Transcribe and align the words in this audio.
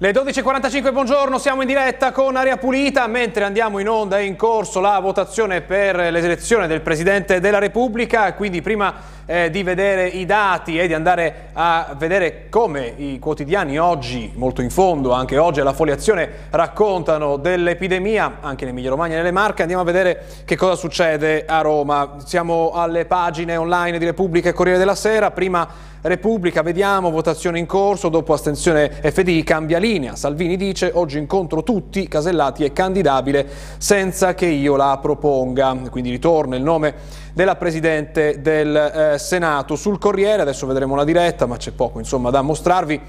Le 0.00 0.12
12.45, 0.12 0.92
buongiorno, 0.92 1.38
siamo 1.38 1.62
in 1.62 1.66
diretta 1.66 2.12
con 2.12 2.36
Aria 2.36 2.56
Pulita, 2.56 3.08
mentre 3.08 3.42
andiamo 3.42 3.80
in 3.80 3.88
onda 3.88 4.18
è 4.18 4.20
in 4.20 4.36
corso 4.36 4.78
la 4.78 5.00
votazione 5.00 5.60
per 5.60 5.96
l'elezione 5.96 6.68
del 6.68 6.82
Presidente 6.82 7.40
della 7.40 7.58
Repubblica, 7.58 8.32
quindi 8.34 8.62
prima 8.62 8.94
eh, 9.26 9.50
di 9.50 9.64
vedere 9.64 10.06
i 10.06 10.24
dati 10.24 10.78
e 10.78 10.86
di 10.86 10.94
andare 10.94 11.48
a 11.52 11.96
vedere 11.98 12.46
come 12.48 12.94
i 12.96 13.18
quotidiani 13.18 13.76
oggi, 13.76 14.30
molto 14.36 14.62
in 14.62 14.70
fondo, 14.70 15.10
anche 15.10 15.36
oggi 15.36 15.58
alla 15.58 15.72
foliazione, 15.72 16.30
raccontano 16.50 17.36
dell'epidemia, 17.36 18.36
anche 18.40 18.62
in 18.62 18.70
Emilia 18.70 18.90
Romagna 18.90 19.14
e 19.14 19.16
nelle 19.16 19.32
Marche, 19.32 19.62
andiamo 19.62 19.82
a 19.82 19.84
vedere 19.86 20.26
che 20.44 20.54
cosa 20.54 20.76
succede 20.76 21.44
a 21.44 21.60
Roma. 21.60 22.18
Siamo 22.24 22.70
alle 22.70 23.04
pagine 23.04 23.56
online 23.56 23.98
di 23.98 24.04
Repubblica 24.04 24.48
e 24.48 24.52
Corriere 24.52 24.78
della 24.78 24.94
Sera, 24.94 25.32
prima 25.32 25.88
Repubblica, 26.08 26.62
vediamo, 26.62 27.10
votazione 27.10 27.58
in 27.58 27.66
corso, 27.66 28.08
dopo 28.08 28.32
astensione 28.32 28.90
FDI 28.90 29.44
cambia 29.44 29.78
linea. 29.78 30.16
Salvini 30.16 30.56
dice 30.56 30.90
oggi 30.92 31.18
incontro 31.18 31.62
tutti, 31.62 32.08
Casellati 32.08 32.64
è 32.64 32.72
candidabile 32.72 33.46
senza 33.78 34.34
che 34.34 34.46
io 34.46 34.74
la 34.74 34.98
proponga. 35.00 35.76
Quindi 35.90 36.10
ritorna 36.10 36.56
il 36.56 36.62
nome 36.62 36.94
della 37.32 37.54
Presidente 37.54 38.40
del 38.40 38.74
eh, 38.74 39.18
Senato. 39.18 39.76
Sul 39.76 39.98
Corriere, 39.98 40.42
adesso 40.42 40.66
vedremo 40.66 40.96
la 40.96 41.04
diretta, 41.04 41.46
ma 41.46 41.56
c'è 41.56 41.70
poco 41.70 41.98
insomma 42.00 42.30
da 42.30 42.42
mostrarvi. 42.42 43.00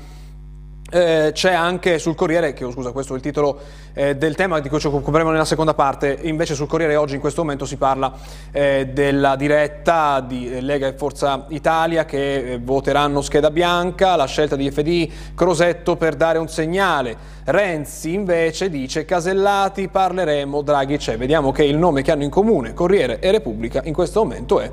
Eh, 0.92 1.30
c'è 1.34 1.54
anche 1.54 2.00
sul 2.00 2.16
Corriere, 2.16 2.54
che 2.54 2.68
scusa, 2.72 2.92
questo 2.92 3.14
è 3.14 3.16
il 3.16 3.22
titolo 3.22 3.59
eh, 3.94 4.16
del 4.16 4.34
tema 4.34 4.59
di 4.59 4.70
cui 4.70 4.80
ci 4.80 4.88
occuperemo 4.88 5.30
nella 5.30 5.45
seconda 5.45 5.76
parte, 5.76 6.18
invece 6.23 6.56
sul 6.56 6.66
Corriere 6.66 6.95
oggi 6.95 7.14
in 7.14 7.20
questo 7.20 7.44
momento 7.44 7.66
si 7.66 7.78
parla 7.78 8.12
eh, 8.52 8.88
della 8.92 9.36
diretta 9.36 10.20
di 10.20 10.50
eh, 10.50 10.62
Lega 10.62 10.88
e 10.88 10.94
Forza 10.94 11.45
Italia 11.50 12.06
che 12.06 12.54
eh, 12.54 12.58
voteranno 12.58 13.22
scheda 13.22 13.52
bianca, 13.52 14.16
la 14.16 14.26
scelta 14.26 14.56
di 14.56 14.72
FDI 14.72 15.14
Crosetto 15.36 15.95
per 15.95 16.16
dare 16.16 16.40
un 16.40 16.48
segnale. 16.48 17.38
Renzi 17.44 18.14
invece 18.14 18.70
dice 18.70 19.06
Casellati 19.06 19.90
parleremo, 19.90 20.64
Draghi 20.64 20.98
c'è. 20.98 21.17
Vediamo 21.17 21.52
che 21.52 21.64
il 21.64 21.78
nome 21.78 22.02
che 22.02 22.12
hanno 22.12 22.23
in 22.23 22.30
comune 22.32 22.73
Corriere 22.73 23.20
e 23.20 23.30
Repubblica 23.30 23.82
in 23.84 23.94
questo 23.94 24.23
momento 24.23 24.60
è 24.60 24.72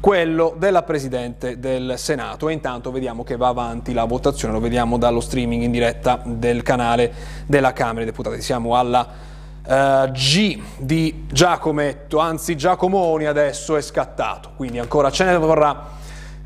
quello 0.00 0.54
della 0.56 0.82
Presidente 0.82 1.58
del 1.60 1.94
Senato 1.98 2.48
e 2.48 2.54
intanto 2.54 2.90
vediamo 2.90 3.22
che 3.22 3.36
va 3.36 3.48
avanti 3.48 3.92
la 3.92 4.04
votazione, 4.04 4.54
lo 4.54 4.60
vediamo 4.60 4.96
dallo 4.96 5.20
streaming 5.20 5.62
in 5.62 5.70
diretta 5.70 6.20
del 6.24 6.62
canale 6.62 7.12
della 7.46 7.72
Camera 7.74 7.98
dei 7.98 8.06
Deputati. 8.06 8.40
Siamo 8.40 8.76
alla 8.76 9.06
uh, 9.62 10.10
G 10.10 10.58
di 10.78 11.26
Giacometto, 11.30 12.18
anzi 12.18 12.56
Giacomoni 12.56 13.26
adesso 13.26 13.76
è 13.76 13.82
scattato, 13.82 14.52
quindi 14.56 14.78
ancora 14.78 15.10
ce 15.10 15.24
ne 15.24 15.36
vorrà 15.36 15.98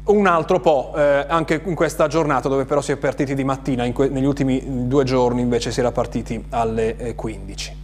un 0.06 0.26
altro 0.26 0.60
po' 0.60 0.92
eh, 0.94 1.24
anche 1.26 1.62
in 1.64 1.74
questa 1.74 2.08
giornata 2.08 2.46
dove 2.48 2.66
però 2.66 2.82
si 2.82 2.92
è 2.92 2.96
partiti 2.96 3.34
di 3.34 3.42
mattina, 3.42 3.84
negli 3.84 4.24
ultimi 4.26 4.86
due 4.86 5.04
giorni 5.04 5.40
invece 5.40 5.70
si 5.70 5.80
era 5.80 5.92
partiti 5.92 6.44
alle 6.50 6.96
eh, 6.96 7.14
15. 7.14 7.76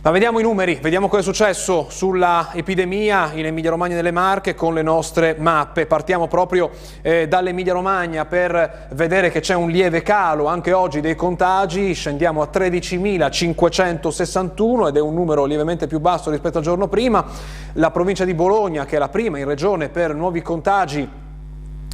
Ma 0.00 0.12
vediamo 0.12 0.38
i 0.38 0.44
numeri, 0.44 0.78
vediamo 0.80 1.08
cosa 1.08 1.22
è 1.22 1.24
successo 1.24 1.88
sulla 1.90 2.50
epidemia 2.54 3.32
in 3.34 3.46
Emilia 3.46 3.70
Romagna 3.70 3.94
e 3.94 3.96
nelle 3.96 4.12
Marche 4.12 4.54
con 4.54 4.72
le 4.72 4.82
nostre 4.82 5.34
mappe. 5.36 5.86
Partiamo 5.86 6.28
proprio 6.28 6.70
eh, 7.02 7.26
dall'Emilia 7.26 7.72
Romagna 7.72 8.24
per 8.24 8.86
vedere 8.92 9.32
che 9.32 9.40
c'è 9.40 9.54
un 9.54 9.70
lieve 9.70 10.02
calo 10.02 10.46
anche 10.46 10.72
oggi 10.72 11.00
dei 11.00 11.16
contagi, 11.16 11.94
scendiamo 11.94 12.42
a 12.42 12.48
13.561 12.50 14.86
ed 14.86 14.96
è 14.96 15.00
un 15.00 15.14
numero 15.14 15.46
lievemente 15.46 15.88
più 15.88 15.98
basso 15.98 16.30
rispetto 16.30 16.58
al 16.58 16.64
giorno 16.64 16.86
prima. 16.86 17.24
La 17.72 17.90
provincia 17.90 18.24
di 18.24 18.34
Bologna, 18.34 18.84
che 18.84 18.94
è 18.94 19.00
la 19.00 19.08
prima 19.08 19.38
in 19.38 19.46
regione 19.46 19.88
per 19.88 20.14
nuovi 20.14 20.42
contagi, 20.42 21.26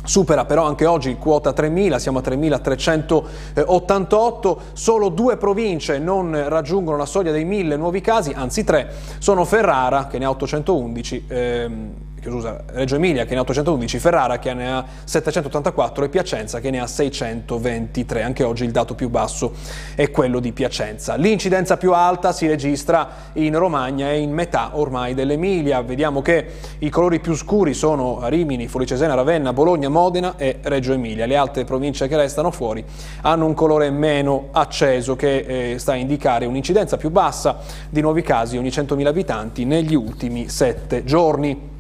Supera 0.05 0.45
però 0.45 0.67
anche 0.67 0.85
oggi 0.85 1.17
quota 1.17 1.51
3.000, 1.51 1.97
siamo 1.97 2.19
a 2.19 2.23
3.388, 2.23 4.57
solo 4.75 5.09
due 5.09 5.39
province 5.39 5.99
non 5.99 6.45
raggiungono 6.49 6.99
la 6.99 7.07
soglia 7.07 7.33
dei 7.33 7.47
1.000 7.47 7.79
nuovi 7.79 8.03
casi, 8.03 8.33
anzi 8.35 8.65
tre, 8.65 8.93
sono 9.19 9.47
Ferrara 9.47 10.07
che 10.07 10.19
ne 10.19 10.27
ha 10.27 10.31
811, 10.31 11.25
ehm, 11.27 11.93
scusa, 12.31 12.63
Reggio 12.67 12.97
Emilia 12.97 13.25
che 13.25 13.33
ne 13.33 13.39
ha 13.39 13.43
811, 13.43 13.99
Ferrara 13.99 14.39
che 14.39 14.55
ne 14.55 14.73
ha 14.73 14.85
784 15.05 16.05
e 16.05 16.09
Piacenza 16.09 16.61
che 16.61 16.71
ne 16.71 16.81
ha 16.81 16.87
623. 16.87 18.23
Anche 18.23 18.45
oggi 18.45 18.65
il 18.65 18.71
dato 18.71 18.95
più 18.95 19.09
basso 19.09 19.53
è 19.95 20.11
quello 20.11 20.41
di 20.41 20.53
Piacenza. 20.53 21.17
L'incidenza 21.17 21.77
più 21.77 21.93
alta 21.93 22.33
si 22.33 22.47
registra 22.47 23.09
in 23.35 23.57
Romagna 23.59 24.11
e 24.11 24.19
in 24.19 24.33
metà 24.33 24.71
ormai 24.75 25.15
dell'Emilia. 25.15 25.83
Vediamo 25.83 26.23
che 26.23 26.47
i 26.79 26.91
colori 26.91 27.21
più 27.21 27.35
scuri 27.35 27.75
sono 27.75 28.21
Rimini, 28.29 28.69
Folicesena, 28.69 29.15
Ravenna, 29.15 29.53
Bologna, 29.53 29.89
Modena 29.89 30.37
e 30.37 30.59
Reggio 30.63 30.93
Emilia. 30.93 31.27
Le 31.27 31.37
altre 31.37 31.65
province 31.65 32.09
che 32.09 32.17
restano 32.17 32.51
fuori 32.51 32.85
hanno 33.23 33.47
un 33.47 33.55
colore 33.55 33.91
meno 33.91 34.49
acceso 34.53 35.17
che 35.17 35.73
eh, 35.73 35.79
sta 35.79 35.93
a 35.93 35.97
indicare 35.97 36.47
un'incidenza 36.47 36.97
più 36.97 37.11
bassa 37.11 37.59
di 37.89 38.01
nuovi 38.01 38.23
casi 38.23 38.57
ogni 38.57 38.69
100.000 38.69 39.07
abitanti 39.07 39.65
negli 39.65 39.95
ultimi 39.95 40.49
sette 40.49 41.05
giorni. 41.05 41.74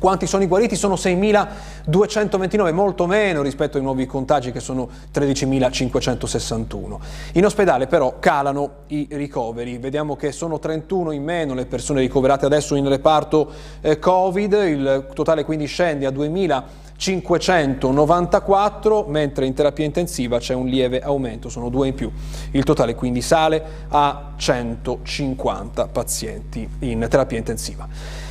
Quanti 0.00 0.26
sono 0.26 0.42
i 0.42 0.46
guariti? 0.46 0.76
Sono 0.76 0.94
6.229, 0.94 2.72
molto 2.72 3.06
meno 3.06 3.42
rispetto 3.42 3.76
ai 3.76 3.82
nuovi 3.82 4.06
contagi 4.06 4.50
che 4.50 4.58
sono 4.58 4.88
13.561. 5.12 6.98
In 7.32 7.44
ospedale 7.44 7.86
però 7.86 8.18
calano 8.18 8.84
i 8.86 9.06
ricoveri, 9.10 9.76
vediamo 9.76 10.16
che 10.16 10.32
sono 10.32 10.58
31 10.58 11.12
in 11.12 11.22
meno 11.22 11.52
le 11.52 11.66
persone 11.66 12.00
ricoverate 12.00 12.46
adesso 12.46 12.76
in 12.76 12.88
reparto 12.88 13.50
eh, 13.82 13.98
Covid, 13.98 14.52
il 14.54 15.08
totale 15.12 15.44
quindi 15.44 15.66
scende 15.66 16.06
a 16.06 16.10
2.594, 16.10 19.06
mentre 19.06 19.44
in 19.44 19.52
terapia 19.52 19.84
intensiva 19.84 20.38
c'è 20.38 20.54
un 20.54 20.64
lieve 20.64 21.00
aumento, 21.00 21.50
sono 21.50 21.68
due 21.68 21.88
in 21.88 21.94
più. 21.94 22.10
Il 22.52 22.64
totale 22.64 22.94
quindi 22.94 23.20
sale 23.20 23.62
a 23.88 24.32
150 24.34 25.88
pazienti 25.88 26.66
in 26.78 27.06
terapia 27.06 27.36
intensiva. 27.36 28.29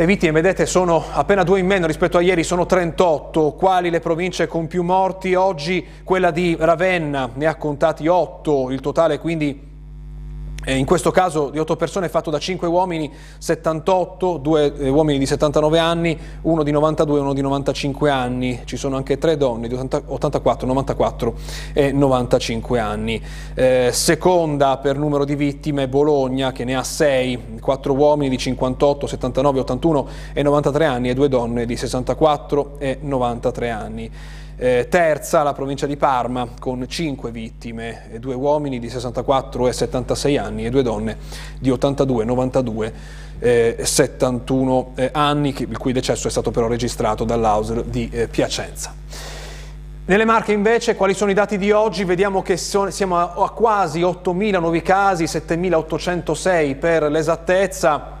Le 0.00 0.06
vittime, 0.06 0.32
vedete, 0.32 0.64
sono 0.64 1.04
appena 1.12 1.42
due 1.42 1.58
in 1.58 1.66
meno 1.66 1.86
rispetto 1.86 2.16
a 2.16 2.22
ieri, 2.22 2.42
sono 2.42 2.64
38. 2.64 3.52
Quali 3.52 3.90
le 3.90 4.00
province 4.00 4.46
con 4.46 4.66
più 4.66 4.82
morti? 4.82 5.34
Oggi 5.34 5.86
quella 6.04 6.30
di 6.30 6.56
Ravenna 6.58 7.28
ne 7.34 7.44
ha 7.44 7.56
contati 7.56 8.06
8, 8.06 8.70
il 8.70 8.80
totale 8.80 9.18
quindi 9.18 9.69
in 10.66 10.84
questo 10.84 11.10
caso 11.10 11.48
di 11.48 11.58
8 11.58 11.74
persone 11.76 12.08
fatto 12.10 12.30
da 12.30 12.38
5 12.38 12.68
uomini, 12.68 13.10
78, 13.38 14.36
2 14.36 14.74
eh, 14.76 14.88
uomini 14.90 15.18
di 15.18 15.24
79 15.24 15.78
anni, 15.78 16.18
uno 16.42 16.62
di 16.62 16.70
92 16.70 17.18
e 17.18 17.20
uno 17.20 17.32
di 17.32 17.40
95 17.40 18.10
anni. 18.10 18.60
Ci 18.64 18.76
sono 18.76 18.96
anche 18.96 19.16
3 19.16 19.38
donne 19.38 19.68
di 19.68 19.74
80, 19.74 20.02
84, 20.06 20.66
94 20.66 21.34
e 21.72 21.92
95 21.92 22.78
anni. 22.78 23.22
Eh, 23.54 23.88
seconda 23.92 24.76
per 24.76 24.98
numero 24.98 25.24
di 25.24 25.34
vittime 25.34 25.88
Bologna 25.88 26.52
che 26.52 26.64
ne 26.64 26.76
ha 26.76 26.82
6, 26.82 27.58
4 27.60 27.94
uomini 27.94 28.28
di 28.28 28.36
58, 28.36 29.06
79, 29.06 29.60
81 29.60 30.08
e 30.34 30.42
93 30.42 30.84
anni 30.84 31.08
e 31.08 31.14
2 31.14 31.28
donne 31.28 31.64
di 31.64 31.76
64 31.76 32.74
e 32.78 32.98
93 33.00 33.70
anni. 33.70 34.10
Eh, 34.62 34.88
terza 34.90 35.42
la 35.42 35.54
provincia 35.54 35.86
di 35.86 35.96
Parma 35.96 36.46
con 36.58 36.86
5 36.86 37.30
vittime, 37.30 38.10
due 38.18 38.34
uomini 38.34 38.78
di 38.78 38.90
64 38.90 39.68
e 39.68 39.72
76 39.72 40.36
anni 40.36 40.66
e 40.66 40.68
due 40.68 40.82
donne 40.82 41.16
di 41.58 41.70
82, 41.70 42.26
92 42.26 42.92
e 43.38 43.76
71 43.80 44.92
anni, 45.12 45.54
il 45.56 45.78
cui 45.78 45.94
decesso 45.94 46.28
è 46.28 46.30
stato 46.30 46.50
però 46.50 46.66
registrato 46.66 47.24
dall'Ausel 47.24 47.84
di 47.86 48.10
eh, 48.12 48.28
Piacenza. 48.28 48.92
Nelle 50.04 50.26
Marche 50.26 50.52
invece 50.52 50.94
quali 50.94 51.14
sono 51.14 51.30
i 51.30 51.34
dati 51.34 51.56
di 51.56 51.70
oggi? 51.70 52.04
Vediamo 52.04 52.42
che 52.42 52.58
siamo 52.58 53.16
a, 53.16 53.32
a 53.34 53.48
quasi 53.48 54.02
8.000 54.02 54.60
nuovi 54.60 54.82
casi, 54.82 55.24
7.806 55.24 56.78
per 56.78 57.04
l'esattezza. 57.04 58.19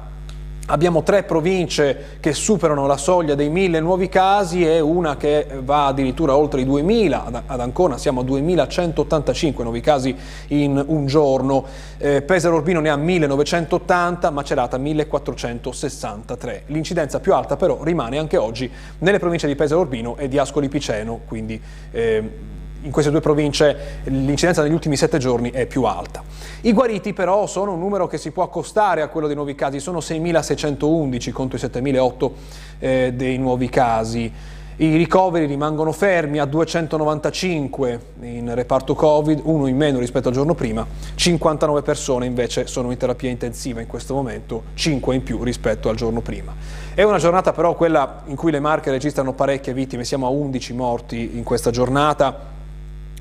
Abbiamo 0.70 1.02
tre 1.02 1.24
province 1.24 2.18
che 2.20 2.32
superano 2.32 2.86
la 2.86 2.96
soglia 2.96 3.34
dei 3.34 3.48
mille 3.48 3.80
nuovi 3.80 4.08
casi 4.08 4.64
e 4.64 4.78
una 4.78 5.16
che 5.16 5.48
va 5.64 5.86
addirittura 5.86 6.36
oltre 6.36 6.60
i 6.60 6.64
2000, 6.64 7.42
ad 7.44 7.60
Ancona 7.60 7.98
siamo 7.98 8.20
a 8.20 8.22
2185 8.22 9.64
nuovi 9.64 9.80
casi 9.80 10.14
in 10.48 10.80
un 10.86 11.06
giorno, 11.06 11.64
eh, 11.98 12.22
Pesaro 12.22 12.54
Urbino 12.54 12.78
ne 12.78 12.88
ha 12.88 12.94
1980, 12.94 14.30
Macerata 14.30 14.78
1463. 14.78 16.62
L'incidenza 16.66 17.18
più 17.18 17.34
alta 17.34 17.56
però 17.56 17.82
rimane 17.82 18.18
anche 18.18 18.36
oggi 18.36 18.70
nelle 18.98 19.18
province 19.18 19.48
di 19.48 19.56
Pesaro 19.56 19.80
Urbino 19.80 20.16
e 20.18 20.28
di 20.28 20.38
Ascoli 20.38 20.68
Piceno, 20.68 21.22
quindi 21.26 21.60
eh, 21.90 22.58
in 22.82 22.90
queste 22.90 23.10
due 23.10 23.20
province 23.20 24.00
l'incidenza 24.04 24.62
negli 24.62 24.72
ultimi 24.72 24.96
sette 24.96 25.18
giorni 25.18 25.50
è 25.50 25.66
più 25.66 25.84
alta. 25.84 26.22
I 26.62 26.72
guariti 26.72 27.12
però 27.12 27.46
sono 27.46 27.72
un 27.72 27.78
numero 27.78 28.06
che 28.06 28.18
si 28.18 28.30
può 28.30 28.42
accostare 28.42 29.02
a 29.02 29.08
quello 29.08 29.26
dei 29.26 29.36
nuovi 29.36 29.54
casi, 29.54 29.80
sono 29.80 29.98
6.611 29.98 31.30
contro 31.32 31.58
i 31.58 31.60
7.008 31.60 32.30
eh, 32.78 33.12
dei 33.14 33.38
nuovi 33.38 33.68
casi. 33.68 34.32
I 34.80 34.96
ricoveri 34.96 35.44
rimangono 35.44 35.92
fermi 35.92 36.38
a 36.38 36.46
295 36.46 38.00
in 38.22 38.54
reparto 38.54 38.94
Covid, 38.94 39.42
uno 39.44 39.66
in 39.66 39.76
meno 39.76 39.98
rispetto 39.98 40.28
al 40.28 40.34
giorno 40.34 40.54
prima, 40.54 40.86
59 41.16 41.82
persone 41.82 42.24
invece 42.24 42.66
sono 42.66 42.90
in 42.90 42.96
terapia 42.96 43.28
intensiva 43.28 43.82
in 43.82 43.86
questo 43.86 44.14
momento, 44.14 44.62
5 44.72 45.14
in 45.14 45.22
più 45.22 45.42
rispetto 45.42 45.90
al 45.90 45.96
giorno 45.96 46.22
prima. 46.22 46.54
È 46.94 47.02
una 47.02 47.18
giornata 47.18 47.52
però 47.52 47.74
quella 47.74 48.22
in 48.28 48.36
cui 48.36 48.50
le 48.50 48.60
Marche 48.60 48.90
registrano 48.90 49.34
parecchie 49.34 49.74
vittime, 49.74 50.02
siamo 50.02 50.26
a 50.26 50.30
11 50.30 50.72
morti 50.72 51.36
in 51.36 51.42
questa 51.42 51.70
giornata, 51.70 52.59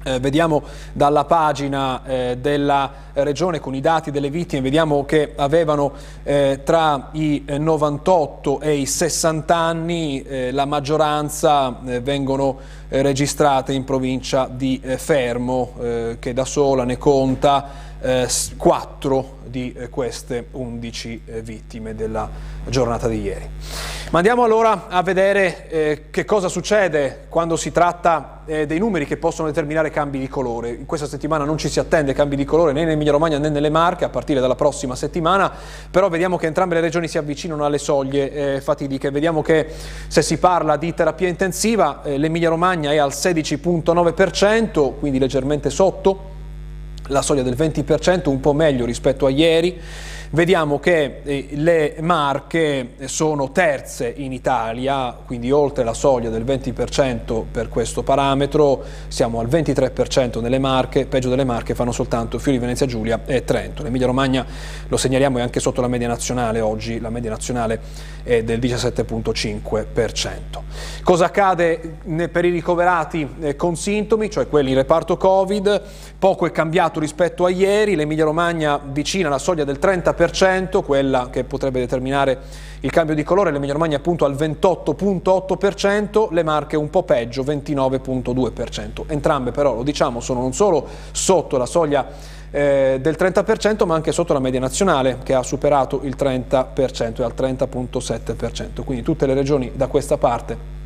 eh, 0.04 0.20
vediamo 0.20 0.64
dalla 0.94 1.26
pagina 1.26 2.04
eh, 2.06 2.38
della 2.40 3.08
regione 3.14 3.60
con 3.60 3.76
i 3.76 3.82
dati 3.82 4.12
delle 4.12 4.30
vittime, 4.30 4.62
vediamo 4.62 5.04
che 5.06 5.34
avevano 5.36 5.92
eh, 6.24 6.62
tra 6.64 7.10
i 7.14 7.44
98 7.46 8.62
e 8.62 8.76
i 8.76 8.86
60 8.86 9.56
anni, 9.56 10.22
eh, 10.22 10.52
la 10.52 10.66
maggioranza 10.66 11.80
eh, 11.86 12.00
vengono 12.00 12.58
eh, 12.88 13.02
registrate 13.02 13.74
in 13.74 13.84
provincia 13.84 14.50
di 14.52 14.82
Fermo, 14.98 15.74
che 16.20 16.34
da 16.34 16.46
sola 16.46 16.84
ne 16.84 16.98
conta 16.98 17.89
4 18.02 19.38
di 19.50 19.74
eh, 19.74 19.90
queste 19.90 20.48
11 20.52 21.22
eh, 21.26 21.42
vittime 21.42 21.96
della 21.96 22.30
giornata 22.68 23.08
di 23.08 23.22
ieri. 23.22 23.50
Ma 24.12 24.20
andiamo 24.20 24.44
allora 24.44 24.88
a 24.88 25.04
vedere 25.04 25.70
eh, 25.70 26.04
che 26.10 26.26
cosa 26.26 26.48
succede 26.48 27.26
quando 27.30 27.56
si 27.56 27.72
tratta 27.72 28.42
eh, 28.46 28.66
dei 28.66 28.80
numeri 28.80 29.06
che 29.06 29.18
possono 29.18 29.48
determinare 29.48 29.92
cambi 29.92 30.18
di 30.18 30.28
colore. 30.28 30.70
In 30.70 30.86
questa 30.86 31.06
settimana 31.06 31.44
non 31.44 31.58
ci 31.58 31.70
si 31.70 31.80
attende 31.80 32.14
cambi 32.14 32.36
di 32.36 32.46
colore 32.46 32.72
né 32.72 32.82
in 32.82 32.90
Emilia 32.90 33.12
Romagna 33.12 33.38
né 33.38 33.50
nelle 33.50 33.70
Marche 33.70 34.06
a 34.06 34.10
partire 34.10 34.40
dalla 34.40 34.56
prossima 34.56 34.96
settimana, 34.96 35.52
però 35.92 36.10
vediamo 36.10 36.38
che 36.38 36.48
entrambe 36.48 36.76
le 36.76 36.82
regioni 36.82 37.08
si 37.08 37.18
avvicinano 37.18 37.66
alle 37.66 37.78
soglie 37.78 38.32
eh, 38.56 38.62
fatidiche. 38.62 39.12
Vediamo 39.12 39.42
che 39.42 39.68
se 40.08 40.22
si 40.24 40.38
parla 40.38 40.78
di 40.78 40.94
terapia 40.94 41.28
intensiva 41.28 42.02
eh, 42.04 42.18
l'Emilia 42.18 42.50
Romagna 42.50 42.92
è 42.92 42.98
al 42.98 43.12
16.9%, 43.12 44.94
quindi 44.98 45.20
leggermente 45.20 45.70
sotto 45.70 46.29
la 47.10 47.22
soglia 47.22 47.44
del 47.44 47.56
20%, 47.56 48.30
un 48.30 48.40
po' 48.40 48.54
meglio 48.54 48.86
rispetto 48.86 49.26
a 49.26 49.30
ieri. 49.30 49.80
Vediamo 50.32 50.78
che 50.78 51.22
eh, 51.24 51.48
le 51.54 51.96
Marche 52.02 52.92
sono 53.06 53.52
terze 53.52 54.14
in 54.16 54.32
Italia, 54.32 55.18
quindi 55.26 55.50
oltre 55.50 55.84
la 55.84 55.96
soglia 55.96 56.30
del 56.30 56.44
20% 56.46 57.46
per 57.52 57.68
questo 57.68 58.04
parametro, 58.04 58.84
siamo 59.08 59.40
al 59.40 59.48
23% 59.48 60.40
nelle 60.40 60.60
Marche, 60.60 61.08
peggio 61.08 61.30
delle 61.30 61.46
Marche 61.46 61.74
fanno 61.74 61.92
soltanto 61.92 62.38
Friuli, 62.38 62.60
Venezia 62.60 62.86
Giulia 62.86 63.22
e 63.26 63.44
Trento. 63.44 63.82
L'Emilia 63.82 64.06
Romagna, 64.06 64.46
lo 64.88 64.98
segnaliamo, 64.98 65.40
è 65.40 65.42
anche 65.42 65.60
sotto 65.60 65.82
la 65.82 65.88
media 65.88 66.08
nazionale 66.08 66.62
oggi, 66.62 67.00
la 67.00 67.10
media 67.10 67.32
nazionale 67.32 67.82
è 68.22 68.44
del 68.44 68.60
17,5%. 68.60 70.28
Cosa 71.02 71.26
accade 71.26 71.98
per 72.32 72.46
i 72.46 72.52
ricoverati 72.52 73.28
eh, 73.40 73.56
con 73.56 73.76
sintomi, 73.76 74.30
cioè 74.30 74.48
quelli 74.48 74.70
in 74.70 74.76
reparto 74.76 75.18
Covid? 75.18 75.82
Poco 76.20 76.46
è 76.46 76.52
cambiato 76.52 77.00
rispetto 77.00 77.46
a 77.46 77.50
ieri, 77.50 77.96
l'Emilia 77.96 78.26
Romagna 78.26 78.80
vicina 78.84 79.28
alla 79.28 79.40
soglia 79.40 79.64
del 79.64 79.80
30%, 79.82 80.18
20%, 80.20 80.84
quella 80.84 81.30
che 81.32 81.46
potrebbe 81.46 81.80
determinare 81.80 82.38
il 82.82 82.92
cambio 82.92 83.16
di 83.16 83.24
colore, 83.24 83.52
l'Emilia 83.52 83.74
Romagna 83.74 83.98
appunto 83.98 84.26
al 84.26 84.34
28.8%, 84.34 86.32
le 86.32 86.44
Marche 86.44 86.76
un 86.76 86.90
po' 86.90 87.04
peggio, 87.04 87.44
29.2%. 87.44 89.04
Entrambe 89.08 89.52
però, 89.52 89.76
lo 89.76 89.84
diciamo, 89.84 90.20
sono 90.20 90.42
non 90.42 90.54
solo 90.54 90.88
sotto 91.12 91.58
la 91.58 91.66
soglia 91.66 92.08
eh, 92.52 92.98
del 93.00 93.16
30% 93.18 93.86
ma 93.86 93.94
anche 93.94 94.12
sotto 94.12 94.34
la 94.34 94.40
media 94.40 94.60
nazionale 94.60 95.20
che 95.24 95.36
ha 95.36 95.44
superato 95.44 96.02
il 96.04 96.16
30% 96.18 97.22
e 97.22 97.24
al 97.24 97.34
30.7%. 97.38 98.84
Quindi 98.84 99.04
tutte 99.04 99.26
le 99.26 99.34
regioni 99.34 99.72
da 99.76 99.88
questa 99.88 100.18
parte 100.18 100.79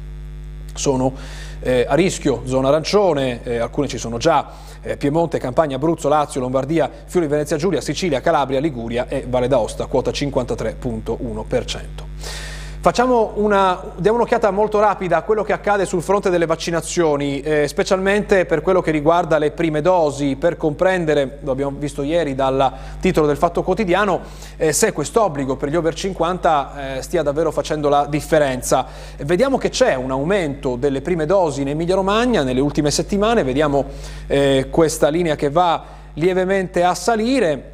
sono 0.74 1.14
eh, 1.62 1.86
a 1.88 1.96
rischio, 1.96 2.42
zona 2.46 2.68
arancione, 2.68 3.42
eh, 3.44 3.58
alcune 3.58 3.88
ci 3.88 3.98
sono 3.98 4.18
già, 4.18 4.50
eh, 4.82 4.98
Piemonte, 4.98 5.40
Campania, 5.40 5.78
Abruzzo, 5.78 6.10
Lazio, 6.10 6.42
Lombardia, 6.42 6.92
Friuli, 7.06 7.28
Venezia 7.28 7.58
Giulia, 7.58 7.82
Sicilia, 7.82 8.22
Calabria, 8.22 8.60
Liguria 8.60 9.08
e 9.08 9.26
Valle 9.28 9.48
d'Aosta, 9.48 9.86
quota 9.86 10.12
53.1%. 10.12 12.53
Facciamo 12.84 13.32
una, 13.36 13.82
diamo 13.96 14.18
un'occhiata 14.18 14.52
molto 14.52 14.78
rapida 14.82 15.16
a 15.16 15.22
quello 15.22 15.42
che 15.42 15.54
accade 15.54 15.86
sul 15.86 16.02
fronte 16.02 16.30
delle 16.30 16.46
vaccinazioni, 16.46 17.40
eh, 17.40 17.66
specialmente 17.66 18.46
per 18.46 18.62
quello 18.62 18.82
che 18.82 18.92
riguarda 18.92 19.38
le 19.38 19.52
prime 19.52 19.80
dosi, 19.80 20.36
per 20.36 20.58
comprendere, 20.58 21.40
lo 21.44 21.54
abbiamo 21.54 21.78
visto 21.78 22.02
ieri 22.02 22.36
dal 22.36 22.74
titolo 23.00 23.26
del 23.26 23.38
Fatto 23.38 23.64
Quotidiano, 23.64 24.20
eh, 24.58 24.74
se 24.74 24.92
questo 24.92 25.24
obbligo 25.24 25.56
per 25.56 25.70
gli 25.70 25.78
over 25.78 25.94
50 25.94 26.98
eh, 26.98 27.02
stia 27.02 27.24
davvero 27.24 27.52
facendo 27.52 27.88
la 27.88 28.06
differenza. 28.06 28.86
vediamo 29.20 29.58
che 29.58 29.70
c'è 29.70 29.96
un 29.96 30.12
aumento 30.12 30.76
delle 30.76 31.00
prime 31.00 31.26
dosi 31.26 31.62
in 31.62 31.70
Emilia 31.70 31.96
Romagna 31.96 32.44
nelle 32.44 32.60
ultime 32.60 32.92
settimane, 32.92 33.46
vediamo 33.46 33.86
eh, 34.28 34.68
questa 34.70 35.08
linea 35.08 35.38
che 35.38 35.50
va 35.50 35.86
lievemente 36.16 36.84
a 36.84 36.94
salire. 36.96 37.72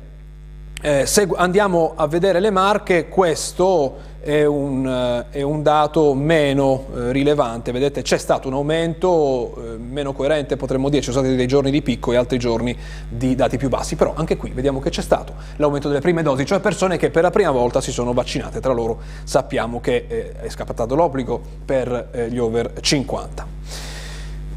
Eh, 0.82 1.08
se 1.08 1.28
andiamo 1.36 1.94
a 1.96 2.08
vedere 2.08 2.40
le 2.40 2.52
marche, 2.52 3.10
questo 3.10 4.09
è 4.22 4.46
un, 4.46 5.26
è 5.30 5.42
un 5.42 5.64
dato 5.64 6.14
meno 6.14 6.86
eh, 6.96 7.12
rilevante. 7.12 7.72
Vedete, 7.72 8.02
c'è 8.02 8.18
stato 8.18 8.48
un 8.48 8.54
aumento 8.54 9.56
eh, 9.56 9.78
meno 9.78 10.14
coerente, 10.14 10.58
potremmo 10.58 10.90
dire, 10.90 11.02
ci 11.02 11.12
sono 11.12 11.24
stati 11.24 11.38
dei 11.38 11.48
giorni 11.48 11.72
di 11.72 11.82
picco 11.82 12.12
e 12.12 12.18
altri 12.18 12.38
giorni 12.38 12.76
di 13.08 13.36
dati 13.36 13.58
più 13.58 13.70
bassi, 13.70 13.96
però 13.96 14.14
anche 14.16 14.38
qui 14.38 14.52
vediamo 14.52 14.80
che 14.80 14.90
c'è 14.90 15.02
stato 15.02 15.34
l'aumento 15.58 15.88
delle 15.88 16.02
prime 16.02 16.22
dosi, 16.22 16.46
cioè 16.46 16.60
persone 16.60 16.98
che 16.98 17.10
per 17.10 17.24
la 17.24 17.32
prima 17.32 17.52
volta 17.52 17.82
si 17.82 17.92
sono 17.92 18.14
vaccinate. 18.14 18.60
Tra 18.60 18.74
loro 18.74 19.00
sappiamo 19.24 19.80
che 19.80 20.06
eh, 20.08 20.32
è 20.34 20.50
scattato 20.50 20.96
l'obbligo 20.96 21.42
per 21.66 22.10
eh, 22.12 22.30
gli 22.30 22.38
over 22.38 22.74
50. 22.80 23.89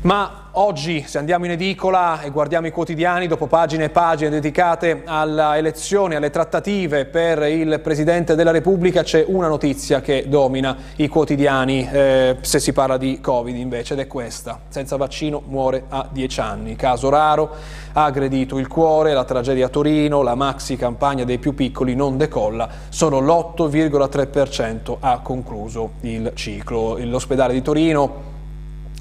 Ma 0.03 0.49
oggi, 0.55 1.05
se 1.07 1.19
andiamo 1.19 1.45
in 1.45 1.53
edicola 1.53 2.23
e 2.23 2.31
guardiamo 2.31 2.67
i 2.67 2.73
quotidiani, 2.73 3.29
dopo 3.29 3.47
pagine 3.47 3.85
e 3.85 3.89
pagine 3.91 4.31
dedicate 4.31 5.03
alla 5.05 5.57
elezione, 5.57 6.17
alle 6.17 6.31
trattative 6.31 7.05
per 7.05 7.45
il 7.45 7.79
Presidente 7.79 8.35
della 8.35 8.51
Repubblica, 8.51 9.05
c'è 9.05 9.25
una 9.25 9.47
notizia 9.47 10.01
che 10.01 10.25
domina 10.27 10.77
i 10.97 11.07
quotidiani 11.07 11.89
eh, 11.89 12.37
se 12.41 12.59
si 12.59 12.73
parla 12.73 12.97
di 12.97 13.21
Covid 13.21 13.55
invece, 13.55 13.93
ed 13.93 14.01
è 14.01 14.09
questa. 14.09 14.59
Senza 14.67 14.97
vaccino 14.97 15.41
muore 15.47 15.85
a 15.89 16.09
10 16.11 16.41
anni. 16.41 16.75
Caso 16.75 17.09
raro, 17.09 17.55
ha 17.93 18.03
aggredito 18.03 18.59
il 18.59 18.67
cuore, 18.67 19.13
la 19.13 19.23
tragedia 19.23 19.67
a 19.67 19.69
Torino, 19.69 20.23
la 20.23 20.35
maxi 20.35 20.75
campagna 20.75 21.23
dei 21.23 21.39
più 21.39 21.55
piccoli 21.55 21.95
non 21.95 22.17
decolla, 22.17 22.69
solo 22.89 23.21
l'8,3% 23.21 24.97
ha 24.99 25.21
concluso 25.21 25.93
il 26.01 26.33
ciclo. 26.35 26.99
L'ospedale 26.99 27.53
di 27.53 27.63
Torino 27.63 28.32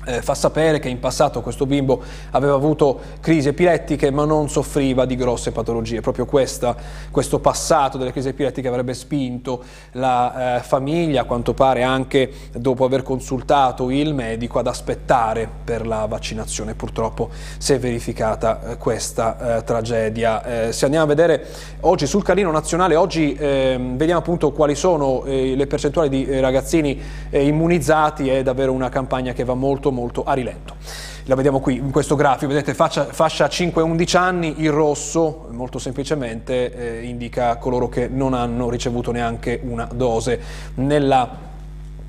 eh, 0.05 0.22
fa 0.22 0.34
sapere 0.34 0.79
che 0.79 0.89
in 0.89 1.00
passato 1.00 1.41
questo 1.41 1.65
bimbo 1.65 2.01
aveva 2.31 2.55
avuto 2.55 3.00
crisi 3.20 3.50
epilettiche 3.50 4.10
ma 4.12 4.25
non 4.25 4.50
soffriva 4.50 5.05
di 5.05 5.15
grosse 5.15 5.51
patologie. 5.51 6.01
Proprio 6.01 6.25
questa, 6.25 6.75
questo 7.12 7.39
passato 7.39 7.98
delle 7.98 8.12
crisi 8.12 8.29
epilettiche 8.29 8.67
avrebbe 8.67 8.93
spinto 8.93 9.63
la 9.93 10.58
eh, 10.58 10.60
famiglia, 10.62 11.22
a 11.22 11.24
quanto 11.25 11.53
pare 11.53 11.84
anche 11.84 12.31
dopo 12.53 12.86
aver 12.86 13.03
consultato 13.03 13.89
il 13.89 14.13
medico, 14.13 14.60
ad 14.60 14.67
aspettare 14.67 15.48
per 15.63 15.86
la 15.86 16.05
vaccinazione. 16.05 16.74
Purtroppo 16.74 17.29
si 17.58 17.74
è 17.74 17.79
verificata 17.79 18.72
eh, 18.72 18.77
questa 18.77 19.58
eh, 19.58 19.63
tragedia. 19.63 20.67
Eh, 20.67 20.72
se 20.72 20.86
andiamo 20.86 21.05
a 21.05 21.08
vedere 21.08 21.46
oggi 21.81 22.08
sul 22.08 22.24
carino 22.24 22.51
nazionale, 22.51 22.96
oggi 22.96 23.36
ehm, 23.38 23.98
vediamo 23.98 24.20
appunto 24.20 24.51
quali 24.51 24.75
sono 24.75 25.24
eh, 25.25 25.55
le 25.55 25.67
percentuali 25.67 26.10
di 26.10 26.39
ragazzini 26.39 27.00
immunizzati, 27.29 28.29
è 28.29 28.43
davvero 28.43 28.72
una 28.72 28.89
campagna 28.89 29.34
che 29.34 29.43
va 29.43 29.53
molto 29.53 29.90
molto 29.91 30.24
a 30.24 30.33
rilento. 30.33 30.75
La 31.25 31.36
vediamo 31.36 31.60
qui 31.60 31.75
in 31.75 31.91
questo 31.91 32.15
grafico, 32.15 32.48
vedete 32.48 32.74
fascia, 32.74 33.05
fascia 33.05 33.45
5-11 33.45 34.17
anni, 34.17 34.55
il 34.57 34.71
rosso 34.71 35.48
molto 35.51 35.77
semplicemente 35.77 37.00
eh, 37.00 37.03
indica 37.03 37.57
coloro 37.57 37.89
che 37.89 38.07
non 38.07 38.33
hanno 38.33 38.69
ricevuto 38.69 39.12
neanche 39.12 39.60
una 39.63 39.88
dose. 39.93 40.39
Nella, 40.75 41.29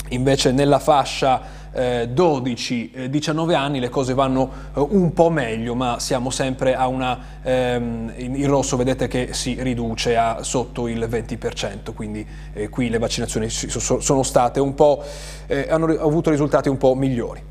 invece 0.09 0.53
nella 0.53 0.79
fascia 0.79 1.61
eh, 1.73 2.09
12-19 2.13 3.51
eh, 3.51 3.55
anni 3.55 3.81
le 3.81 3.89
cose 3.89 4.15
vanno 4.15 4.51
eh, 4.75 4.81
un 4.81 5.13
po' 5.13 5.31
meglio, 5.31 5.75
ma 5.75 5.99
siamo 5.99 6.31
sempre 6.31 6.75
a 6.75 6.87
una... 6.87 7.19
Ehm, 7.43 8.13
il 8.17 8.49
rosso 8.49 8.77
vedete 8.77 9.09
che 9.09 9.31
si 9.33 9.57
riduce 9.61 10.17
a 10.17 10.43
sotto 10.43 10.89
il 10.89 11.07
20%, 11.11 11.95
quindi 11.95 12.27
eh, 12.53 12.69
qui 12.69 12.89
le 12.89 12.99
vaccinazioni 12.99 13.49
sono 13.49 14.23
state 14.23 14.61
un 14.61 14.75
po'... 14.75 15.03
Eh, 15.47 15.67
hanno 15.71 15.87
avuto 15.87 16.31
risultati 16.31 16.69
un 16.69 16.79
po' 16.79 16.95
migliori. 16.95 17.43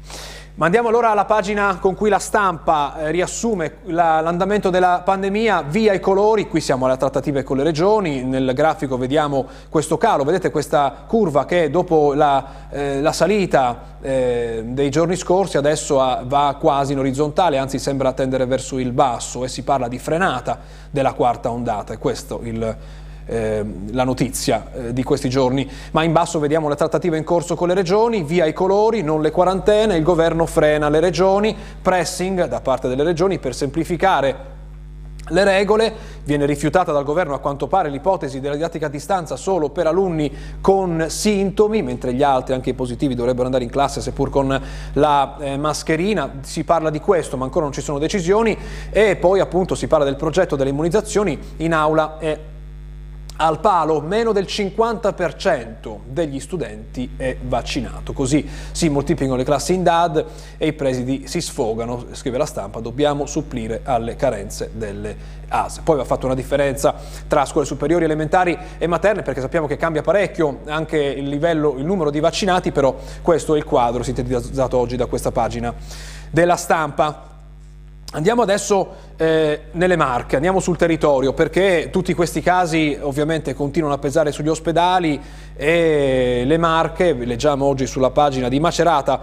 Ma 0.54 0.66
andiamo 0.66 0.90
allora 0.90 1.12
alla 1.12 1.24
pagina 1.24 1.78
con 1.80 1.96
cui 1.96 2.10
la 2.10 2.20
stampa 2.20 2.98
eh, 2.98 3.12
riassume 3.12 3.78
la, 3.86 4.20
l'andamento 4.20 4.70
della 4.70 5.02
pandemia, 5.04 5.62
via 5.62 5.94
i 5.94 6.02
colori, 6.02 6.50
qui 6.50 6.60
siamo 6.60 6.86
alle 6.86 6.98
trattative 6.98 7.44
con 7.44 7.56
le 7.56 7.64
regioni, 7.64 8.24
nel 8.24 8.52
grafico 8.54 8.98
vediamo 8.98 9.48
questo 9.70 9.98
calo, 9.98 10.26
vedete 10.26 10.52
questa 10.52 11.06
curva 11.08 11.46
che 11.46 11.70
dopo 11.70 12.14
la, 12.14 12.68
eh, 12.70 13.00
la 13.00 13.14
salita 13.14 13.98
eh, 14.02 14.64
dei 14.66 14.90
giorni 14.90 15.16
scorsi 15.16 15.56
adesso 15.56 16.02
ha, 16.02 16.22
va 16.26 16.58
quasi 16.60 16.92
in 16.92 17.00
orizzontale, 17.00 17.58
anzi 17.58 17.80
sembra 17.80 18.12
tendere 18.12 18.46
verso 18.46 18.78
il 18.78 18.92
basso 18.92 19.46
e 19.46 19.48
si 19.48 19.64
parla 19.64 19.88
di 19.88 20.00
frenata 20.00 20.60
della 20.92 21.14
quarta 21.14 21.50
ondata, 21.50 21.94
è 21.94 21.98
questo 21.98 22.42
il, 22.44 22.76
eh, 23.32 23.64
la 23.92 24.04
notizia 24.04 24.68
eh, 24.74 24.94
di 24.94 25.04
questi 25.04 25.30
giorni, 25.30 25.70
ma 25.92 26.04
in 26.04 26.12
basso 26.12 26.38
vediamo 26.38 26.68
le 26.68 26.76
trattative 26.76 27.18
in 27.18 27.24
corso 27.24 27.56
con 27.56 27.70
le 27.70 27.74
regioni, 27.74 28.24
via 28.24 28.46
i 28.46 28.52
colori, 28.52 29.02
non 29.04 29.22
le 29.22 29.32
quarantene, 29.32 29.96
il 29.96 30.04
governo 30.04 30.46
frena 30.46 30.90
le 30.90 31.00
regioni, 31.00 31.56
pressing 31.82 32.46
da 32.48 32.60
parte 32.60 32.90
delle 32.90 33.04
regioni 33.04 33.40
per 33.40 33.56
semplificare 33.56 34.60
le 35.30 35.44
regole, 35.46 35.94
viene 36.26 36.46
rifiutata 36.46 36.92
dal 36.92 37.06
governo 37.06 37.34
a 37.34 37.40
quanto 37.40 37.68
pare 37.68 37.90
l'ipotesi 37.90 38.42
della 38.42 38.56
didattica 38.56 38.88
a 38.88 38.90
distanza 38.90 39.38
solo 39.38 39.70
per 39.70 39.88
alunni 39.88 40.30
con 40.60 41.06
sintomi, 41.08 41.82
mentre 41.82 42.14
gli 42.14 42.24
altri, 42.24 42.54
anche 42.54 42.72
i 42.72 42.74
positivi, 42.74 43.16
dovrebbero 43.16 43.46
andare 43.46 43.64
in 43.64 43.70
classe 43.70 44.02
seppur 44.02 44.30
con 44.30 44.62
la 44.94 45.38
eh, 45.40 45.58
mascherina. 45.58 46.40
Si 46.42 46.66
parla 46.66 46.90
di 46.90 47.00
questo, 47.00 47.38
ma 47.38 47.46
ancora 47.46 47.64
non 47.64 47.74
ci 47.74 47.82
sono 47.82 47.98
decisioni. 47.98 48.58
E 48.90 49.16
poi 49.16 49.40
appunto 49.40 49.74
si 49.74 49.88
parla 49.88 50.04
del 50.04 50.18
progetto 50.18 50.58
delle 50.58 50.72
immunizzazioni. 50.72 51.40
In 51.58 51.74
aula 51.74 52.18
e 52.20 52.51
al 53.42 53.60
palo 53.60 54.02
meno 54.02 54.34
del 54.34 54.46
50% 54.46 55.98
degli 56.06 56.40
studenti 56.40 57.14
è 57.18 57.38
vaccinato. 57.42 58.14
Così 58.14 58.48
si 58.72 58.88
moltiplicano 58.88 59.36
le 59.36 59.44
classi 59.44 59.74
in 59.74 59.82
DAD 59.82 60.26
e 60.58 60.68
i 60.68 60.74
presidi 60.74 61.28
si 61.28 61.42
sfogano, 61.42 62.06
scrive 62.12 62.38
la 62.38 62.46
stampa, 62.46 62.80
dobbiamo 62.80 63.26
supplire 63.26 63.82
alle 63.84 64.16
carenze 64.16 64.70
delle 64.74 65.40
ASE. 65.48 65.82
Poi 65.84 65.98
va 65.98 66.04
fatta 66.04 66.28
una 66.28 66.36
differenza 66.36 66.94
tra 67.28 67.46
scuole 67.46 67.66
superiori, 67.66 68.04
elementari 68.04 68.56
e 68.78 68.86
materne 68.86 69.24
perché 69.24 69.42
sappiamo 69.42 69.66
che 69.66 69.76
cambia 69.76 70.04
parecchio 70.04 70.60
anche 70.68 70.98
il 70.98 71.28
livello, 71.28 71.74
il 71.78 71.86
numero 71.86 72.12
di 72.12 72.20
vaccinati, 72.20 72.72
però 72.72 72.96
questo 73.24 73.56
è 73.56 73.58
il 73.58 73.64
quadro 73.64 74.04
sintetizzato 74.04 74.78
oggi 74.78 74.96
da 74.96 75.08
questa 75.08 75.32
pagina 75.32 75.74
della 76.30 76.56
stampa. 76.56 77.30
Andiamo 78.14 78.42
adesso 78.42 78.94
eh, 79.16 79.68
nelle 79.72 79.96
Marche, 79.96 80.36
andiamo 80.36 80.60
sul 80.60 80.76
territorio 80.76 81.32
perché 81.32 81.88
tutti 81.90 82.14
questi 82.14 82.42
casi 82.42 82.98
ovviamente 83.00 83.54
continuano 83.54 83.96
a 83.96 84.00
pesare 84.00 84.34
sugli 84.34 84.50
ospedali 84.50 85.18
e 85.56 86.44
le 86.46 86.58
Marche, 86.58 87.14
leggiamo 87.14 87.64
oggi 87.64 87.88
sulla 87.88 88.10
pagina 88.10 88.50
di 88.50 88.60
Macerata 88.60 89.22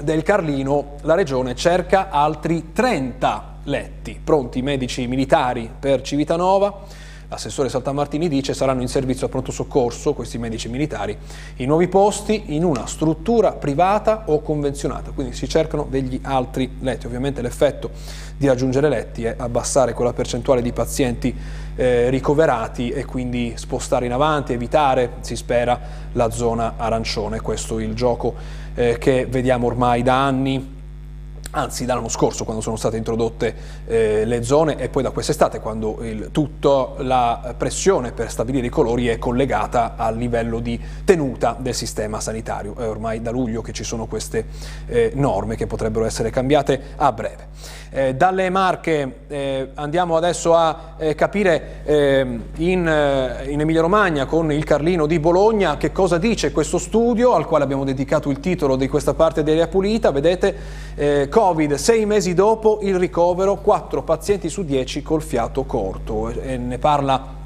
del 0.00 0.24
Carlino, 0.24 0.96
la 1.02 1.14
regione 1.14 1.54
cerca 1.54 2.08
altri 2.10 2.72
30 2.72 3.58
letti, 3.62 4.20
pronti 4.22 4.62
medici 4.62 5.06
militari 5.06 5.70
per 5.78 6.02
Civitanova 6.02 6.76
L'assessore 7.30 7.68
Saltamartini 7.68 8.28
dice 8.28 8.54
saranno 8.54 8.80
in 8.80 8.88
servizio 8.88 9.26
a 9.26 9.28
pronto 9.28 9.52
soccorso 9.52 10.14
questi 10.14 10.36
medici 10.36 10.68
militari 10.68 11.16
i 11.58 11.64
nuovi 11.64 11.86
posti 11.86 12.56
in 12.56 12.64
una 12.64 12.86
struttura 12.86 13.52
privata 13.52 14.24
o 14.26 14.42
convenzionata, 14.42 15.12
quindi 15.12 15.32
si 15.32 15.48
cercano 15.48 15.86
degli 15.88 16.18
altri 16.24 16.78
letti. 16.80 17.06
Ovviamente 17.06 17.40
l'effetto 17.40 17.90
di 18.36 18.48
aggiungere 18.48 18.88
letti 18.88 19.24
è 19.24 19.36
abbassare 19.38 19.92
quella 19.92 20.12
percentuale 20.12 20.60
di 20.60 20.72
pazienti 20.72 21.32
eh, 21.76 22.10
ricoverati 22.10 22.90
e 22.90 23.04
quindi 23.04 23.52
spostare 23.54 24.06
in 24.06 24.12
avanti, 24.12 24.52
evitare, 24.52 25.18
si 25.20 25.36
spera, 25.36 25.78
la 26.14 26.30
zona 26.30 26.74
arancione. 26.78 27.40
Questo 27.40 27.78
è 27.78 27.84
il 27.84 27.94
gioco 27.94 28.34
eh, 28.74 28.98
che 28.98 29.26
vediamo 29.26 29.68
ormai 29.68 30.02
da 30.02 30.26
anni 30.26 30.78
anzi 31.52 31.84
dall'anno 31.84 32.08
scorso 32.08 32.44
quando 32.44 32.62
sono 32.62 32.76
state 32.76 32.96
introdotte 32.96 33.54
eh, 33.86 34.24
le 34.24 34.42
zone 34.42 34.78
e 34.78 34.88
poi 34.88 35.02
da 35.02 35.10
quest'estate 35.10 35.58
quando 35.58 35.98
tutta 36.30 36.94
la 36.98 37.54
pressione 37.56 38.12
per 38.12 38.30
stabilire 38.30 38.66
i 38.66 38.70
colori 38.70 39.08
è 39.08 39.18
collegata 39.18 39.94
al 39.96 40.16
livello 40.16 40.60
di 40.60 40.80
tenuta 41.04 41.56
del 41.58 41.74
sistema 41.74 42.20
sanitario. 42.20 42.76
È 42.76 42.88
ormai 42.88 43.20
da 43.20 43.30
luglio 43.30 43.62
che 43.62 43.72
ci 43.72 43.84
sono 43.84 44.06
queste 44.06 44.46
eh, 44.86 45.12
norme 45.14 45.56
che 45.56 45.66
potrebbero 45.66 46.04
essere 46.04 46.30
cambiate 46.30 46.80
a 46.96 47.12
breve. 47.12 47.48
Eh, 47.92 48.14
dalle 48.14 48.50
Marche 48.50 49.22
eh, 49.26 49.70
andiamo 49.74 50.16
adesso 50.16 50.54
a 50.54 50.94
eh, 50.96 51.16
capire 51.16 51.82
ehm, 51.82 52.42
in, 52.58 52.86
eh, 52.86 53.50
in 53.50 53.60
Emilia 53.60 53.80
Romagna 53.80 54.26
con 54.26 54.52
il 54.52 54.62
Carlino 54.62 55.06
di 55.06 55.18
Bologna 55.18 55.76
che 55.76 55.90
cosa 55.90 56.16
dice 56.16 56.52
questo 56.52 56.78
studio 56.78 57.34
al 57.34 57.46
quale 57.46 57.64
abbiamo 57.64 57.82
dedicato 57.82 58.30
il 58.30 58.38
titolo 58.38 58.76
di 58.76 58.86
questa 58.86 59.14
parte 59.14 59.42
di 59.42 59.50
Aria 59.50 59.66
Pulita. 59.66 60.12
Vedete, 60.12 60.56
eh, 60.94 61.28
Covid, 61.28 61.74
sei 61.74 62.06
mesi 62.06 62.32
dopo 62.32 62.78
il 62.82 62.96
ricovero, 62.96 63.56
4 63.56 64.02
pazienti 64.04 64.48
su 64.48 64.64
10 64.64 65.02
col 65.02 65.22
fiato 65.22 65.64
corto. 65.64 66.28
E 66.28 66.56
ne 66.58 66.78
parla 66.78 67.38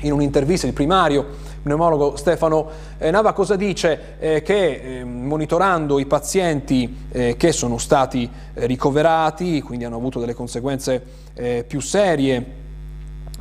in 0.00 0.12
un'intervista 0.12 0.66
il 0.66 0.72
primario 0.72 1.26
pneumologo 1.66 2.14
Stefano 2.16 2.68
eh, 2.96 3.10
Nava 3.10 3.32
cosa 3.32 3.56
dice? 3.56 4.16
Eh, 4.20 4.42
che 4.42 5.00
eh, 5.00 5.04
monitorando 5.04 5.98
i 5.98 6.06
pazienti 6.06 7.06
eh, 7.10 7.36
che 7.36 7.50
sono 7.50 7.76
stati 7.78 8.30
ricoverati, 8.54 9.60
quindi 9.62 9.84
hanno 9.84 9.96
avuto 9.96 10.20
delle 10.20 10.34
conseguenze 10.34 11.24
più 11.66 11.80
serie 11.80 12.64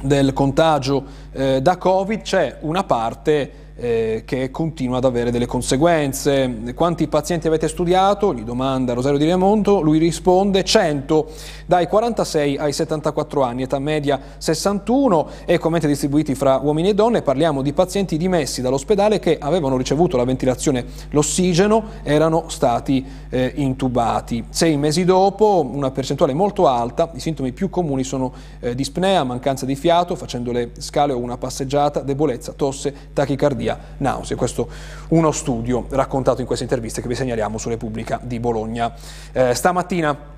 del 0.01 0.34
contagio 0.34 1.05
da 1.32 1.77
Covid, 1.77 2.22
c'è 2.22 2.58
una 2.60 2.84
parte 2.84 3.64
eh, 3.75 4.24
che 4.25 4.51
continua 4.51 4.98
ad 4.98 5.05
avere 5.05 5.32
delle 5.32 5.46
conseguenze. 5.46 6.74
Quanti 6.74 7.08
pazienti 7.08 7.48
avete 7.48 7.67
studiato? 7.67 8.34
Gli 8.34 8.44
domanda 8.44 8.94
Rosario 8.94 9.17
Di 9.17 9.25
Remonto, 9.25 9.82
lui 9.82 9.98
risponde 9.98 10.63
100 10.63 11.27
dai 11.65 11.88
46 11.88 12.58
ai 12.58 12.72
74 12.72 13.41
anni, 13.41 13.63
età 13.63 13.79
media 13.79 14.20
61, 14.38 15.27
equamente 15.46 15.88
distribuiti 15.88 16.36
fra 16.36 16.58
uomini 16.58 16.89
e 16.89 16.94
donne. 16.94 17.22
Parliamo 17.22 17.62
di 17.62 17.74
pazienti 17.74 18.17
dimessi 18.17 18.62
dall'ospedale 18.62 19.20
che 19.20 19.38
avevano 19.39 19.77
ricevuto 19.77 20.17
la 20.17 20.24
ventilazione, 20.24 20.86
l'ossigeno, 21.10 21.84
erano 22.03 22.46
stati 22.48 23.05
eh, 23.29 23.51
intubati. 23.55 24.46
Sei 24.50 24.77
mesi 24.77 25.03
dopo, 25.03 25.67
una 25.70 25.91
percentuale 25.91 26.34
molto 26.34 26.67
alta, 26.67 27.12
i 27.13 27.20
sintomi 27.20 27.51
più 27.51 27.70
comuni 27.70 28.03
sono 28.03 28.34
eh, 28.60 28.74
dispnea, 28.75 29.24
mancanza 29.24 29.65
di 29.65 29.75
fiato, 29.75 30.15
facendo 30.15 30.51
le 30.51 30.72
scale 30.77 31.13
o 31.13 31.17
una 31.17 31.38
passeggiata, 31.38 32.01
debolezza, 32.01 32.53
tosse, 32.53 32.94
tachicardia 33.13 33.64
via 33.65 33.77
nausea. 33.98 34.38
Questo 34.38 34.69
uno 35.10 35.31
studio 35.31 35.88
raccontato 35.89 36.41
in 36.41 36.48
queste 36.48 36.63
interviste 36.63 37.01
che 37.01 37.07
vi 37.07 37.15
segnaliamo 37.15 37.57
su 37.57 37.69
Repubblica 37.69 38.19
di 38.22 38.39
Bologna. 38.39 38.93
Eh, 39.31 39.55
stamattina 39.55 40.34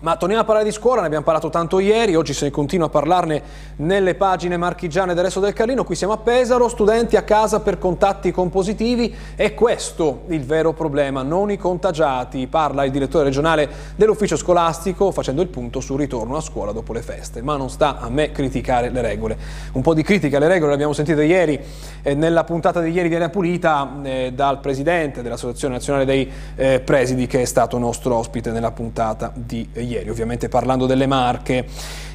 ma 0.00 0.16
torniamo 0.16 0.42
a 0.42 0.44
parlare 0.44 0.66
di 0.66 0.72
scuola, 0.72 1.00
ne 1.00 1.06
abbiamo 1.06 1.24
parlato 1.24 1.48
tanto 1.48 1.78
ieri, 1.78 2.14
oggi 2.16 2.34
se 2.34 2.44
ne 2.44 2.50
continua 2.50 2.86
a 2.86 2.90
parlarne 2.90 3.42
nelle 3.76 4.14
pagine 4.14 4.58
marchigiane 4.58 5.14
del 5.14 5.24
resto 5.24 5.40
del 5.40 5.54
Carlino, 5.54 5.84
qui 5.84 5.94
siamo 5.94 6.12
a 6.12 6.18
Pesaro, 6.18 6.68
studenti 6.68 7.16
a 7.16 7.22
casa 7.22 7.60
per 7.60 7.78
contatti 7.78 8.30
con 8.30 8.50
positivi, 8.50 9.14
è 9.34 9.54
questo 9.54 10.24
il 10.28 10.44
vero 10.44 10.74
problema, 10.74 11.22
non 11.22 11.50
i 11.50 11.56
contagiati, 11.56 12.46
parla 12.46 12.84
il 12.84 12.90
direttore 12.90 13.24
regionale 13.24 13.68
dell'ufficio 13.96 14.36
scolastico 14.36 15.10
facendo 15.12 15.40
il 15.40 15.48
punto 15.48 15.80
sul 15.80 15.98
ritorno 15.98 16.36
a 16.36 16.42
scuola 16.42 16.72
dopo 16.72 16.92
le 16.92 17.00
feste, 17.00 17.40
ma 17.40 17.56
non 17.56 17.70
sta 17.70 17.98
a 17.98 18.10
me 18.10 18.32
criticare 18.32 18.90
le 18.90 19.00
regole. 19.00 19.38
Un 19.72 19.80
po' 19.80 19.94
di 19.94 20.02
critica 20.02 20.36
alle 20.36 20.48
regole 20.48 20.72
l'abbiamo 20.72 20.92
sentito 20.92 21.22
ieri 21.22 21.58
eh, 22.02 22.14
nella 22.14 22.44
puntata 22.44 22.82
di 22.82 22.90
ieri 22.90 23.08
di 23.08 23.14
Aria 23.14 23.30
Pulita 23.30 23.98
eh, 24.02 24.32
dal 24.34 24.60
presidente 24.60 25.22
dell'Associazione 25.22 25.74
Nazionale 25.74 26.04
dei 26.04 26.30
eh, 26.54 26.80
Presidi 26.80 27.26
che 27.26 27.40
è 27.40 27.46
stato 27.46 27.78
nostro 27.78 28.14
ospite 28.16 28.50
nella 28.50 28.72
puntata 28.72 29.32
di 29.34 29.66
ieri 29.72 29.85
ieri, 29.86 30.10
ovviamente 30.10 30.48
parlando 30.48 30.86
delle 30.86 31.06
marche. 31.06 31.66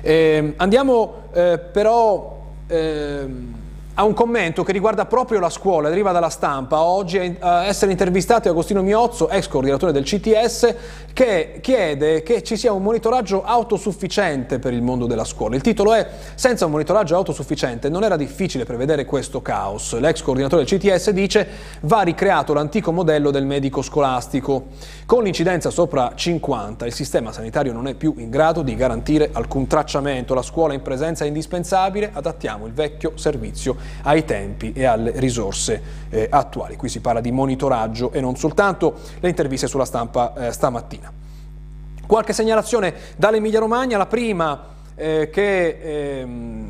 Eh, 0.02 0.54
andiamo 0.58 1.24
eh, 1.34 1.60
però... 1.72 2.40
Eh, 2.68 3.60
a 3.94 4.04
un 4.06 4.14
commento 4.14 4.64
che 4.64 4.72
riguarda 4.72 5.06
proprio 5.06 5.40
la 5.40 5.50
scuola, 5.50 5.90
deriva 5.90 6.14
dalla 6.14 6.30
stampa, 6.30 6.82
oggi 6.82 7.38
a 7.40 7.66
essere 7.66 7.92
intervistato 7.92 8.48
Agostino 8.50 8.82
Miozzo, 8.82 9.30
ex 9.30 9.48
coordinatore 9.48 9.92
del 9.92 10.04
CTS, 10.04 10.76
che 11.12 11.60
chiede 11.62 12.24
che 12.24 12.42
ci 12.42 12.56
sia 12.56 12.72
un 12.72 12.84
monitoraggio 12.84 13.44
autosufficiente 13.44 14.60
per 14.60 14.72
il 14.72 14.82
mondo 14.82 15.08
della 15.08 15.26
scuola. 15.26 15.56
Il 15.56 15.62
titolo 15.62 15.94
è 15.94 16.08
Senza 16.36 16.66
un 16.66 16.72
monitoraggio 16.72 17.16
autosufficiente 17.16 17.90
non 17.90 18.04
era 18.04 18.16
difficile 18.16 18.64
prevedere 18.64 19.04
questo 19.04 19.42
caos. 19.42 19.98
L'ex 20.00 20.22
coordinatore 20.22 20.64
del 20.64 20.80
CTS 20.80 21.10
dice 21.10 21.48
va 21.82 22.02
ricreato 22.02 22.54
l'antico 22.54 22.94
modello 22.94 23.30
del 23.30 23.46
medico 23.46 23.82
scolastico. 23.82 24.68
Con 25.06 25.24
l'incidenza 25.24 25.70
sopra 25.70 26.14
50 26.16 26.86
il 26.86 26.94
sistema 26.94 27.34
sanitario 27.34 27.74
non 27.74 27.88
è 27.88 27.94
più 27.94 28.14
in 28.18 28.30
grado 28.30 28.62
di 28.62 28.74
garantire 28.76 29.30
alcun 29.34 29.68
tracciamento. 29.68 30.34
La 30.34 30.42
scuola 30.42 30.74
in 30.74 30.82
presenza 30.82 31.26
è 31.26 31.28
indispensabile, 31.28 32.10
adattiamo 32.14 32.66
il 32.66 32.74
vecchio 32.74 33.12
servizio 33.16 33.76
ai 34.04 34.26
tempi 34.26 34.74
e 34.74 34.86
alle 34.86 35.12
risorse 35.16 35.82
eh, 36.10 36.28
attuali. 36.30 36.76
Qui 36.76 36.90
si 36.90 37.00
parla 37.00 37.22
di 37.22 37.32
monitoraggio 37.32 38.12
e 38.12 38.22
non 38.22 38.36
soltanto 38.36 39.00
le 39.20 39.30
interviste 39.30 39.68
sulla 39.68 39.86
stampa 39.86 40.34
eh, 40.36 40.52
stamattina. 40.52 41.12
Qualche 42.06 42.34
segnalazione 42.34 42.94
dall'Emilia 43.16 43.60
Romagna, 43.60 43.98
la 43.98 44.06
prima 44.06 44.70
eh, 45.02 45.30
che 45.32 45.80
eh, 45.82 46.28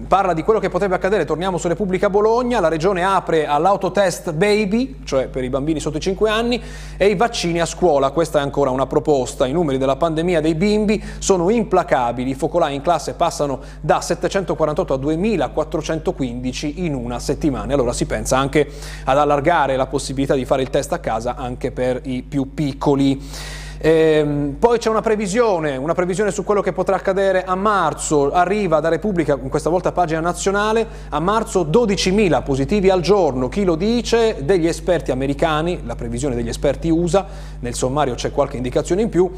parla 0.08 0.34
di 0.34 0.42
quello 0.42 0.62
che 0.62 0.70
potrebbe 0.70 0.96
accadere, 0.96 1.26
torniamo 1.26 1.58
su 1.58 1.68
Repubblica 1.68 2.10
Bologna, 2.10 2.62
la 2.62 2.70
regione 2.70 3.04
apre 3.04 3.46
all'autotest 3.46 4.32
baby, 4.32 5.00
cioè 5.04 5.28
per 5.28 5.44
i 5.44 5.50
bambini 5.50 5.82
sotto 5.82 5.98
i 5.98 6.00
5 6.00 6.30
anni, 6.30 6.62
e 6.96 7.08
i 7.08 7.16
vaccini 7.16 7.60
a 7.60 7.66
scuola, 7.66 8.12
questa 8.12 8.40
è 8.40 8.42
ancora 8.42 8.70
una 8.70 8.88
proposta, 8.88 9.46
i 9.46 9.52
numeri 9.52 9.78
della 9.78 9.98
pandemia 9.98 10.40
dei 10.40 10.56
bimbi 10.56 11.04
sono 11.20 11.50
implacabili, 11.50 12.30
i 12.30 12.36
focolai 12.36 12.74
in 12.74 12.82
classe 12.82 13.16
passano 13.16 13.60
da 13.82 14.00
748 14.00 14.94
a 14.94 14.98
2415 14.98 16.86
in 16.86 16.94
una 16.94 17.20
settimana, 17.20 17.74
allora 17.74 17.92
si 17.92 18.06
pensa 18.06 18.38
anche 18.38 18.66
ad 19.04 19.18
allargare 19.18 19.76
la 19.76 19.88
possibilità 19.88 20.36
di 20.36 20.46
fare 20.46 20.62
il 20.62 20.70
test 20.70 20.94
a 20.94 21.00
casa 21.00 21.36
anche 21.36 21.72
per 21.72 22.00
i 22.06 22.24
più 22.24 22.54
piccoli. 22.54 23.60
Ehm, 23.84 24.58
poi 24.60 24.78
c'è 24.78 24.90
una 24.90 25.02
previsione, 25.02 25.76
una 25.76 25.96
previsione 25.96 26.30
su 26.30 26.44
quello 26.44 26.62
che 26.62 26.72
potrà 26.72 26.98
accadere 26.98 27.44
a 27.44 27.56
marzo, 27.56 28.32
arriva 28.32 28.80
da 28.80 28.90
Repubblica, 28.90 29.38
questa 29.38 29.72
volta 29.72 29.92
pagina 29.92 30.20
nazionale, 30.20 30.88
a 31.10 31.20
marzo 31.20 31.66
12.000 31.66 32.44
positivi 32.44 32.92
al 32.92 33.02
giorno, 33.02 33.50
chi 33.50 33.64
lo 33.64 33.76
dice? 33.76 34.46
Degli 34.46 34.68
esperti 34.68 35.10
americani, 35.10 35.82
la 35.84 35.96
previsione 35.96 36.36
degli 36.36 36.50
esperti 36.50 36.90
USA, 36.90 37.26
nel 37.62 37.74
sommario 37.74 38.14
c'è 38.14 38.30
qualche 38.30 38.58
indicazione 38.58 39.02
in 39.02 39.10
più, 39.10 39.32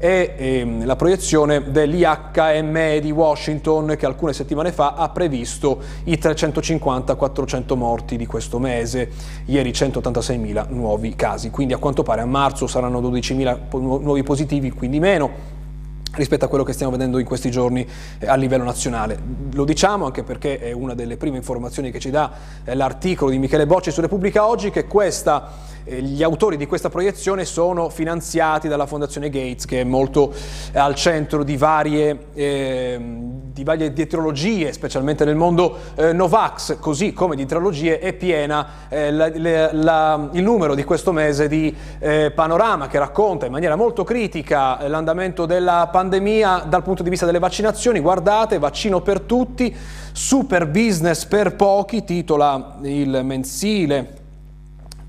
è 0.00 0.34
ehm, 0.34 0.86
la 0.86 0.96
proiezione 0.96 1.70
dell'IHME 1.70 3.00
di 3.02 3.10
Washington 3.10 3.96
che 3.98 4.06
alcune 4.06 4.32
settimane 4.32 4.72
fa 4.72 4.94
ha 4.94 5.10
previsto 5.10 5.78
i 6.04 6.14
350-400 6.14 7.76
morti 7.76 8.16
di 8.16 8.24
questo 8.24 8.58
mese, 8.58 9.10
ieri 9.44 9.72
186.000 9.72 10.68
nuovi 10.70 11.14
casi, 11.14 11.50
quindi 11.50 11.74
a 11.74 11.76
quanto 11.76 12.02
pare 12.02 12.22
a 12.22 12.24
marzo 12.24 12.66
saranno 12.66 12.98
12.000 13.02 14.00
nuovi 14.00 14.22
positivi, 14.22 14.70
quindi 14.70 14.98
meno 15.00 15.58
rispetto 16.14 16.46
a 16.46 16.48
quello 16.48 16.64
che 16.64 16.72
stiamo 16.72 16.92
vedendo 16.92 17.18
in 17.18 17.26
questi 17.26 17.50
giorni 17.50 17.86
eh, 18.18 18.26
a 18.26 18.36
livello 18.36 18.64
nazionale. 18.64 19.18
Lo 19.52 19.64
diciamo 19.64 20.06
anche 20.06 20.22
perché 20.22 20.58
è 20.58 20.72
una 20.72 20.94
delle 20.94 21.18
prime 21.18 21.36
informazioni 21.36 21.90
che 21.90 22.00
ci 22.00 22.10
dà 22.10 22.32
eh, 22.64 22.74
l'articolo 22.74 23.30
di 23.30 23.38
Michele 23.38 23.66
Bocci 23.66 23.90
su 23.90 24.00
Repubblica 24.00 24.46
Oggi 24.46 24.70
che 24.70 24.86
questa 24.86 25.68
gli 26.00 26.22
autori 26.22 26.56
di 26.56 26.66
questa 26.66 26.88
proiezione 26.88 27.44
sono 27.44 27.88
finanziati 27.88 28.68
dalla 28.68 28.86
Fondazione 28.86 29.28
Gates 29.28 29.64
che 29.64 29.80
è 29.80 29.84
molto 29.84 30.32
al 30.74 30.94
centro 30.94 31.42
di 31.42 31.56
varie, 31.56 32.26
eh, 32.34 33.00
varie 33.62 33.92
dietrologie, 33.92 34.72
specialmente 34.72 35.24
nel 35.24 35.34
mondo 35.36 35.76
eh, 35.96 36.12
Novax, 36.12 36.78
così 36.78 37.12
come 37.12 37.34
di 37.34 37.44
dietrologie 37.44 37.98
è 37.98 38.12
piena 38.12 38.66
eh, 38.88 39.10
la, 39.10 39.70
la, 39.72 40.28
il 40.32 40.42
numero 40.42 40.74
di 40.74 40.84
questo 40.84 41.12
mese 41.12 41.48
di 41.48 41.74
eh, 41.98 42.30
Panorama 42.30 42.86
che 42.86 42.98
racconta 42.98 43.46
in 43.46 43.52
maniera 43.52 43.76
molto 43.76 44.04
critica 44.04 44.86
l'andamento 44.86 45.46
della 45.46 45.88
pandemia 45.90 46.66
dal 46.68 46.82
punto 46.82 47.02
di 47.02 47.10
vista 47.10 47.26
delle 47.26 47.38
vaccinazioni. 47.38 47.98
Guardate, 48.00 48.58
vaccino 48.58 49.00
per 49.00 49.20
tutti, 49.20 49.74
super 50.12 50.66
business 50.66 51.24
per 51.24 51.56
pochi, 51.56 52.04
titola 52.04 52.76
il 52.82 53.20
mensile 53.24 54.19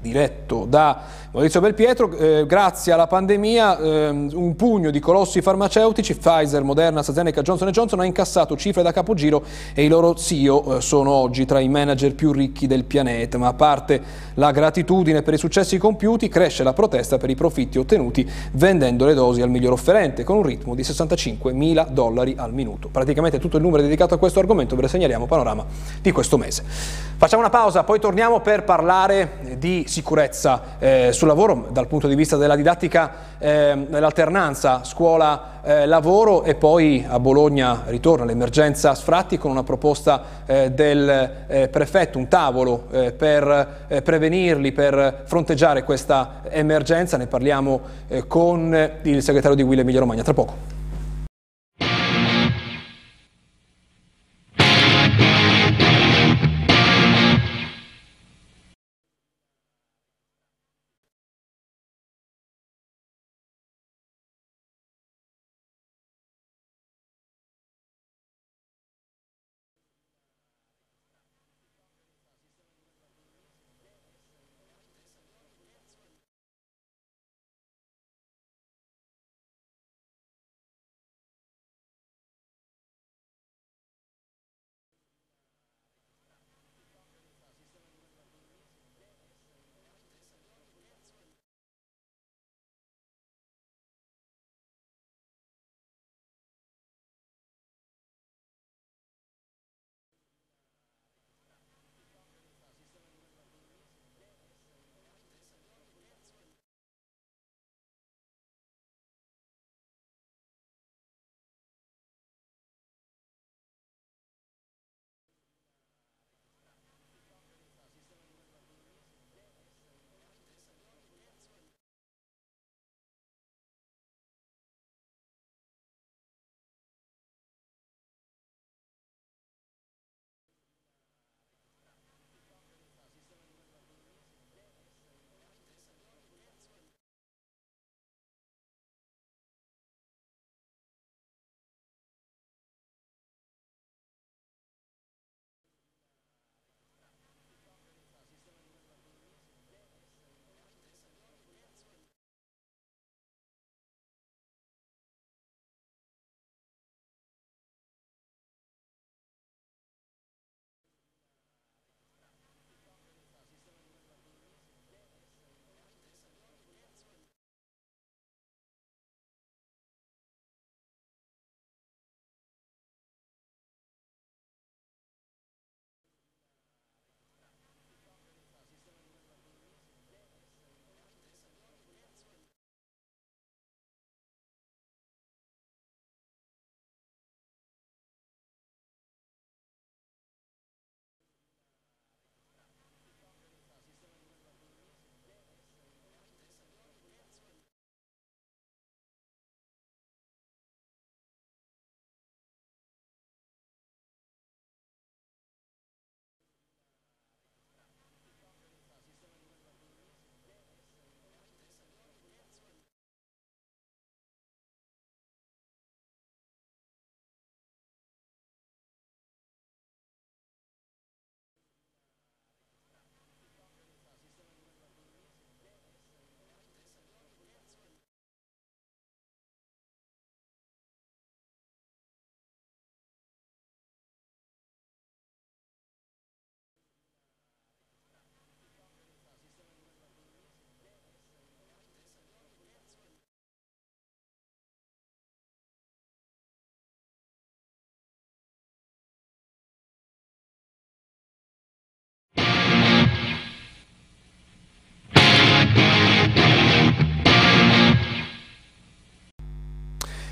diretto 0.02 0.66
da 0.66 1.02
Maurizio 1.34 1.62
Belpietro, 1.62 2.12
eh, 2.18 2.46
grazie 2.46 2.92
alla 2.92 3.08
pandemia 3.08 3.78
eh, 3.80 4.10
un 4.10 4.54
pugno 4.58 4.92
di 4.92 5.00
colossi 5.00 5.42
farmaceutici, 5.42 6.18
Pfizer, 6.18 6.62
Moderna, 6.62 7.00
AstraZeneca, 7.00 7.42
Johnson 7.42 7.70
Johnson 7.70 8.02
ha 8.02 8.06
incassato 8.06 8.58
cifre 8.58 8.84
da 8.84 8.92
capogiro 8.92 9.42
e 9.74 9.86
i 9.86 9.88
loro 9.88 10.14
CEO 10.14 10.76
eh, 10.76 10.82
sono 10.82 11.12
oggi 11.12 11.46
tra 11.46 11.62
i 11.62 11.70
manager 11.70 12.16
più 12.16 12.34
ricchi 12.34 12.68
del 12.68 12.84
pianeta, 12.84 13.38
ma 13.38 13.48
a 13.48 13.54
parte 13.54 14.02
la 14.34 14.52
gratitudine 14.52 15.22
per 15.22 15.36
i 15.36 15.38
successi 15.38 15.78
compiuti, 15.78 16.28
cresce 16.28 16.64
la 16.64 16.74
protesta 16.74 17.18
per 17.18 17.30
i 17.30 17.36
profitti 17.36 17.80
ottenuti 17.80 18.30
vendendo 18.52 19.06
le 19.06 19.14
dosi 19.14 19.42
al 19.42 19.50
miglior 19.50 19.72
offerente 19.72 20.26
con 20.26 20.36
un 20.36 20.44
ritmo 20.44 20.76
di 20.76 20.84
65 20.84 21.54
mila 21.54 21.88
dollari 21.90 22.34
al 22.36 22.52
minuto. 22.52 22.90
Praticamente 22.92 23.40
tutto 23.40 23.56
il 23.56 23.64
numero 23.64 23.82
dedicato 23.82 24.14
a 24.14 24.18
questo 24.18 24.40
argomento, 24.40 24.76
ve 24.76 24.82
ne 24.82 24.88
segnaliamo 24.90 25.28
panorama 25.28 25.66
di 26.02 26.12
questo 26.12 26.38
mese. 26.38 26.64
Facciamo 27.22 27.42
una 27.42 27.52
pausa, 27.52 27.86
poi 27.86 28.02
torniamo 28.02 28.42
per 28.42 28.66
parlare 28.66 29.56
di 29.58 29.86
sicurezza 29.88 30.78
eh, 30.78 31.14
sul 31.22 31.30
lavoro 31.30 31.68
dal 31.70 31.86
punto 31.86 32.08
di 32.08 32.16
vista 32.16 32.36
della 32.36 32.56
didattica 32.56 33.12
eh, 33.38 33.86
dell'alternanza 33.88 34.84
scuola-lavoro 34.84 36.42
e 36.42 36.56
poi 36.56 37.06
a 37.08 37.20
Bologna 37.20 37.84
ritorna 37.86 38.26
l'emergenza 38.26 38.96
sfratti 38.96 39.38
con 39.38 39.52
una 39.52 39.62
proposta 39.62 40.24
eh, 40.48 40.72
del 40.72 41.46
eh, 41.46 41.68
prefetto, 41.68 42.18
un 42.18 42.28
tavolo 42.28 42.88
eh, 42.90 43.12
per 43.12 43.86
eh, 43.88 44.02
prevenirli, 44.02 44.72
per 44.72 45.22
fronteggiare 45.26 45.84
questa 45.84 46.42
emergenza. 46.50 47.18
Ne 47.18 47.28
parliamo 47.28 47.82
con 48.26 48.90
il 49.04 49.22
segretario 49.22 49.56
di 49.56 49.62
Will 49.62 49.78
Emilia 49.78 50.00
Romagna 50.00 50.24
tra 50.24 50.34
poco. 50.34 50.81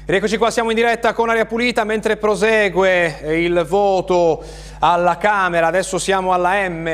Rieccoci 0.10 0.38
qua, 0.38 0.50
siamo 0.50 0.72
in 0.72 0.76
diretta 0.76 1.14
con 1.14 1.30
Aria 1.30 1.46
Pulita 1.46 1.84
mentre 1.84 2.18
prosegue 2.18 3.20
il 3.44 3.64
voto 3.64 4.44
alla 4.80 5.18
Camera, 5.18 5.68
adesso 5.68 6.00
siamo 6.00 6.34
alla 6.34 6.68
M. 6.68 6.88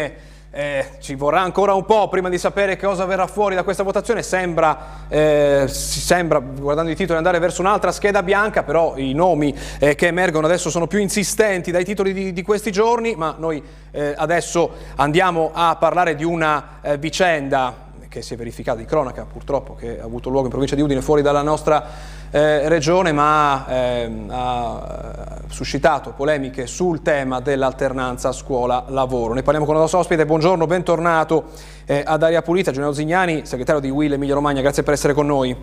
Eh, 0.51 0.85
ci 0.99 1.15
vorrà 1.15 1.39
ancora 1.39 1.73
un 1.75 1.85
po' 1.85 2.09
prima 2.09 2.27
di 2.27 2.37
sapere 2.37 2.75
cosa 2.75 3.05
verrà 3.05 3.25
fuori 3.27 3.55
da 3.55 3.63
questa 3.63 3.83
votazione. 3.83 4.21
Sembra, 4.21 5.05
eh, 5.07 5.63
sembra 5.69 6.39
guardando 6.39 6.91
i 6.91 6.95
titoli, 6.97 7.15
andare 7.15 7.39
verso 7.39 7.61
un'altra 7.61 7.93
scheda 7.93 8.21
bianca, 8.21 8.63
però 8.63 8.97
i 8.97 9.13
nomi 9.13 9.57
eh, 9.79 9.95
che 9.95 10.07
emergono 10.07 10.45
adesso 10.45 10.69
sono 10.69 10.85
più 10.85 10.99
insistenti 10.99 11.71
dai 11.71 11.85
titoli 11.85 12.11
di, 12.11 12.33
di 12.33 12.41
questi 12.41 12.69
giorni, 12.69 13.15
ma 13.15 13.33
noi 13.37 13.63
eh, 13.91 14.13
adesso 14.17 14.71
andiamo 14.97 15.51
a 15.53 15.77
parlare 15.77 16.15
di 16.15 16.25
una 16.25 16.79
eh, 16.81 16.97
vicenda 16.97 17.83
che 18.09 18.21
si 18.21 18.33
è 18.33 18.37
verificata 18.37 18.77
di 18.77 18.85
cronaca 18.85 19.25
purtroppo, 19.25 19.75
che 19.75 19.99
ha 19.99 20.03
avuto 20.05 20.29
luogo 20.29 20.45
in 20.45 20.51
provincia 20.51 20.75
di 20.75 20.81
Udine 20.81 21.01
fuori 21.01 21.21
dalla 21.21 21.41
nostra 21.41 21.83
eh, 22.31 22.67
regione 22.69 23.11
ma 23.11 23.65
ehm, 23.67 24.29
ha 24.29 25.37
suscitato 25.49 26.11
polemiche 26.11 26.67
sul 26.67 27.01
tema 27.01 27.39
dell'alternanza 27.39 28.31
scuola-lavoro. 28.31 29.33
Ne 29.33 29.41
parliamo 29.41 29.65
con 29.65 29.75
il 29.75 29.81
nostro 29.81 29.99
ospite, 29.99 30.25
buongiorno, 30.25 30.67
bentornato 30.67 31.45
eh, 31.85 32.03
ad 32.05 32.23
Aria 32.23 32.41
Pulita, 32.41 32.71
Giuliano 32.71 32.93
Zignani, 32.93 33.45
segretario 33.45 33.81
di 33.81 33.89
Will 33.89 34.13
Emilia 34.13 34.33
Romagna, 34.35 34.61
grazie 34.61 34.83
per 34.83 34.93
essere 34.93 35.13
con 35.13 35.25
noi. 35.25 35.55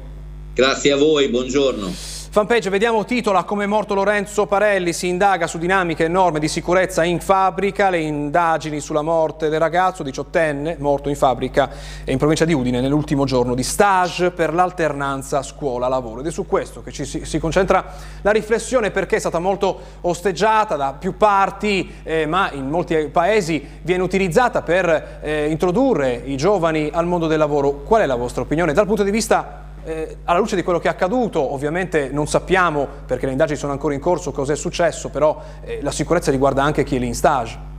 Grazie 0.54 0.92
a 0.92 0.96
voi, 0.96 1.28
buongiorno. 1.28 2.11
Fanpage, 2.32 2.70
vediamo 2.70 3.04
titola 3.04 3.44
come 3.44 3.64
è 3.64 3.66
morto 3.66 3.92
Lorenzo 3.92 4.46
Parelli, 4.46 4.94
si 4.94 5.06
indaga 5.06 5.46
su 5.46 5.58
dinamiche 5.58 6.06
e 6.06 6.08
norme 6.08 6.38
di 6.40 6.48
sicurezza 6.48 7.04
in 7.04 7.20
fabbrica, 7.20 7.90
le 7.90 7.98
indagini 7.98 8.80
sulla 8.80 9.02
morte 9.02 9.50
del 9.50 9.58
ragazzo 9.58 10.02
diciottenne 10.02 10.76
morto 10.78 11.10
in 11.10 11.14
fabbrica 11.14 11.68
in 12.06 12.16
provincia 12.16 12.46
di 12.46 12.54
Udine 12.54 12.80
nell'ultimo 12.80 13.26
giorno 13.26 13.54
di 13.54 13.62
stage 13.62 14.30
per 14.30 14.54
l'alternanza 14.54 15.42
scuola-lavoro. 15.42 16.20
Ed 16.20 16.26
è 16.28 16.30
su 16.30 16.46
questo 16.46 16.82
che 16.82 16.90
ci 16.90 17.04
si, 17.04 17.26
si, 17.26 17.38
concentra 17.38 17.84
la 18.22 18.30
riflessione 18.30 18.90
perché 18.90 19.16
è 19.16 19.20
stata 19.20 19.38
molto 19.38 19.78
osteggiata 20.00 20.76
da 20.76 20.94
più 20.98 21.18
parti 21.18 21.96
eh, 22.02 22.24
ma 22.24 22.50
in 22.52 22.66
molti 22.66 23.10
paesi 23.12 23.62
viene 23.82 24.04
utilizzata 24.04 24.62
per 24.62 25.18
eh, 25.20 25.50
introdurre 25.50 26.22
i 26.24 26.38
giovani 26.38 26.88
al 26.90 27.04
mondo 27.04 27.26
del 27.26 27.36
lavoro. 27.36 27.82
Qual 27.82 28.00
è 28.00 28.06
la 28.06 28.16
vostra 28.16 28.40
opinione? 28.40 28.72
Dal 28.72 28.86
punto 28.86 29.02
di 29.02 29.10
vista 29.10 29.68
eh, 29.84 30.16
alla 30.24 30.38
luce 30.38 30.56
di 30.56 30.62
quello 30.62 30.78
che 30.78 30.88
è 30.88 30.90
accaduto, 30.90 31.52
ovviamente 31.52 32.10
non 32.12 32.26
sappiamo, 32.26 32.86
perché 33.06 33.26
le 33.26 33.32
indagini 33.32 33.58
sono 33.58 33.72
ancora 33.72 33.94
in 33.94 34.00
corso, 34.00 34.30
cosa 34.30 34.52
è 34.52 34.56
successo, 34.56 35.08
però 35.08 35.42
eh, 35.64 35.80
la 35.82 35.90
sicurezza 35.90 36.30
riguarda 36.30 36.62
anche 36.62 36.84
chi 36.84 36.96
è 36.96 36.98
lì 36.98 37.06
in 37.06 37.14
stage. 37.14 37.70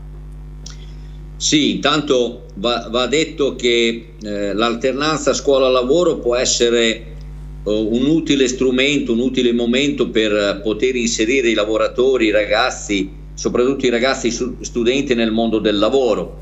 Sì, 1.37 1.75
intanto 1.75 2.45
va, 2.55 2.87
va 2.89 3.07
detto 3.07 3.55
che 3.55 4.13
eh, 4.21 4.53
l'alternanza 4.53 5.33
scuola-lavoro 5.33 6.17
può 6.17 6.35
essere 6.35 6.81
eh, 6.85 7.05
un 7.63 8.05
utile 8.05 8.47
strumento, 8.47 9.13
un 9.13 9.19
utile 9.19 9.51
momento 9.53 10.09
per 10.09 10.61
poter 10.63 10.95
inserire 10.95 11.49
i 11.49 11.53
lavoratori, 11.53 12.27
i 12.27 12.31
ragazzi, 12.31 13.11
soprattutto 13.33 13.85
i 13.85 13.89
ragazzi 13.89 14.29
studenti 14.31 15.15
nel 15.15 15.31
mondo 15.31 15.59
del 15.59 15.77
lavoro, 15.79 16.37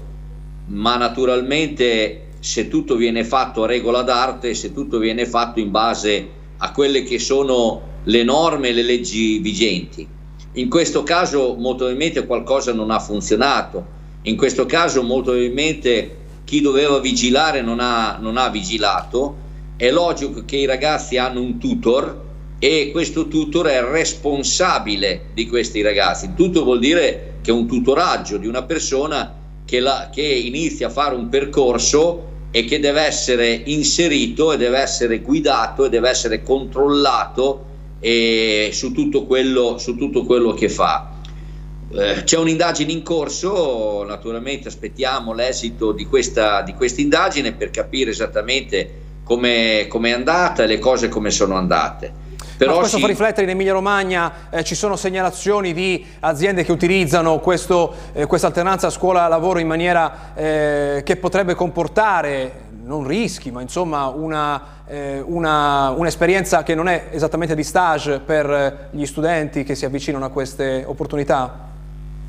ma 0.68 0.98
naturalmente 0.98 2.30
se 2.42 2.68
tutto 2.68 2.96
viene 2.96 3.24
fatto 3.24 3.64
a 3.64 3.68
regola 3.68 4.02
d'arte, 4.02 4.56
se 4.56 4.74
tutto 4.74 4.98
viene 4.98 5.28
fatto 5.28 5.60
in 5.60 5.70
base 5.70 6.30
a 6.58 6.72
quelle 6.72 7.04
che 7.04 7.20
sono 7.20 7.90
le 8.04 8.24
norme 8.24 8.70
e 8.70 8.74
le 8.74 8.82
leggi 8.82 9.38
vigenti. 9.38 10.08
In 10.54 10.68
questo 10.68 11.04
caso 11.04 11.54
molto 11.54 11.86
probabilmente 11.86 12.26
qualcosa 12.26 12.74
non 12.74 12.90
ha 12.90 13.00
funzionato, 13.00 14.00
in 14.24 14.36
questo 14.36 14.66
caso 14.66 15.04
molto 15.04 15.32
probabilmente 15.32 16.18
chi 16.44 16.62
doveva 16.62 17.00
vigilare 17.00 17.62
non 17.62 17.80
ha, 17.80 18.18
non 18.20 18.38
ha 18.38 18.50
vigilato, 18.50 19.38
è 19.78 19.92
logico 19.92 20.44
che 20.44 20.58
i 20.58 20.66
ragazzi 20.66 21.18
hanno 21.18 21.42
un 21.42 21.60
tutor 21.60 22.30
e 22.58 22.90
questo 22.92 23.28
tutor 23.28 23.68
è 23.68 23.84
responsabile 23.84 25.28
di 25.34 25.48
questi 25.48 25.82
ragazzi. 25.82 26.34
Tutor 26.36 26.64
vuol 26.64 26.80
dire 26.80 27.36
che 27.42 27.52
è 27.52 27.54
un 27.54 27.68
tutoraggio 27.68 28.38
di 28.38 28.48
una 28.48 28.64
persona 28.64 29.36
che, 29.64 29.80
la, 29.80 30.10
che 30.12 30.24
inizia 30.24 30.88
a 30.88 30.90
fare 30.90 31.16
un 31.16 31.30
percorso 31.30 32.31
e 32.52 32.66
che 32.66 32.80
deve 32.80 33.02
essere 33.02 33.62
inserito 33.66 34.52
e 34.52 34.58
deve 34.58 34.80
essere 34.80 35.20
guidato 35.20 35.86
e 35.86 35.90
deve 35.90 36.10
essere 36.10 36.44
controllato 36.44 37.66
eh, 38.02 38.70
su, 38.74 38.92
tutto 38.92 39.26
quello, 39.26 39.78
su, 39.78 39.96
tutto 39.96 40.26
quello, 40.26 40.54
che 40.54 40.68
fa. 40.68 41.10
Eh, 41.94 42.24
c'è 42.24 42.38
un'indagine 42.38 42.92
in 42.92 43.04
corso, 43.04 44.04
naturalmente 44.04 44.68
aspettiamo 44.68 45.34
l'esito 45.34 45.94
di 45.94 46.06
questa, 46.06 46.62
di 46.62 46.74
questa 46.74 47.02
indagine 47.02 47.54
per 47.54 47.70
capire 47.70 48.12
esattamente 48.12 49.00
come 49.24 49.88
è 49.88 50.12
andata 50.12 50.64
e 50.64 50.68
le 50.68 50.80
cose 50.80 51.08
come 51.08 51.32
sono 51.32 51.56
andate. 51.56 52.21
Però 52.66 52.78
questo 52.78 52.98
si... 52.98 53.02
fa 53.02 53.08
riflettere 53.08 53.44
in 53.44 53.50
Emilia 53.50 53.74
Romagna, 53.74 54.32
eh, 54.52 54.64
ci 54.64 54.76
sono 54.76 54.96
segnalazioni 54.96 55.74
di 55.74 56.06
aziende 56.20 56.64
che 56.64 56.72
utilizzano 56.72 57.40
questo, 57.40 57.92
eh, 58.14 58.28
questa 58.28 58.46
alternanza 58.46 58.92
scuola-lavoro 58.92 59.58
in 59.58 59.66
maniera 59.66 60.36
eh, 60.36 61.02
che 61.04 61.16
potrebbe 61.16 61.56
comportare 61.56 62.70
non 62.84 63.08
rischi, 63.08 63.50
ma 63.50 63.62
insomma 63.62 64.10
un'esperienza 64.10 66.58
un 66.58 66.64
che 66.64 66.76
non 66.76 66.88
è 66.88 67.08
esattamente 67.10 67.56
di 67.56 67.64
stage 67.64 68.20
per 68.20 68.90
gli 68.92 69.08
studenti 69.08 69.64
che 69.64 69.74
si 69.74 69.86
avvicinano 69.86 70.26
a 70.26 70.30
queste 70.30 70.84
opportunità? 70.86 71.70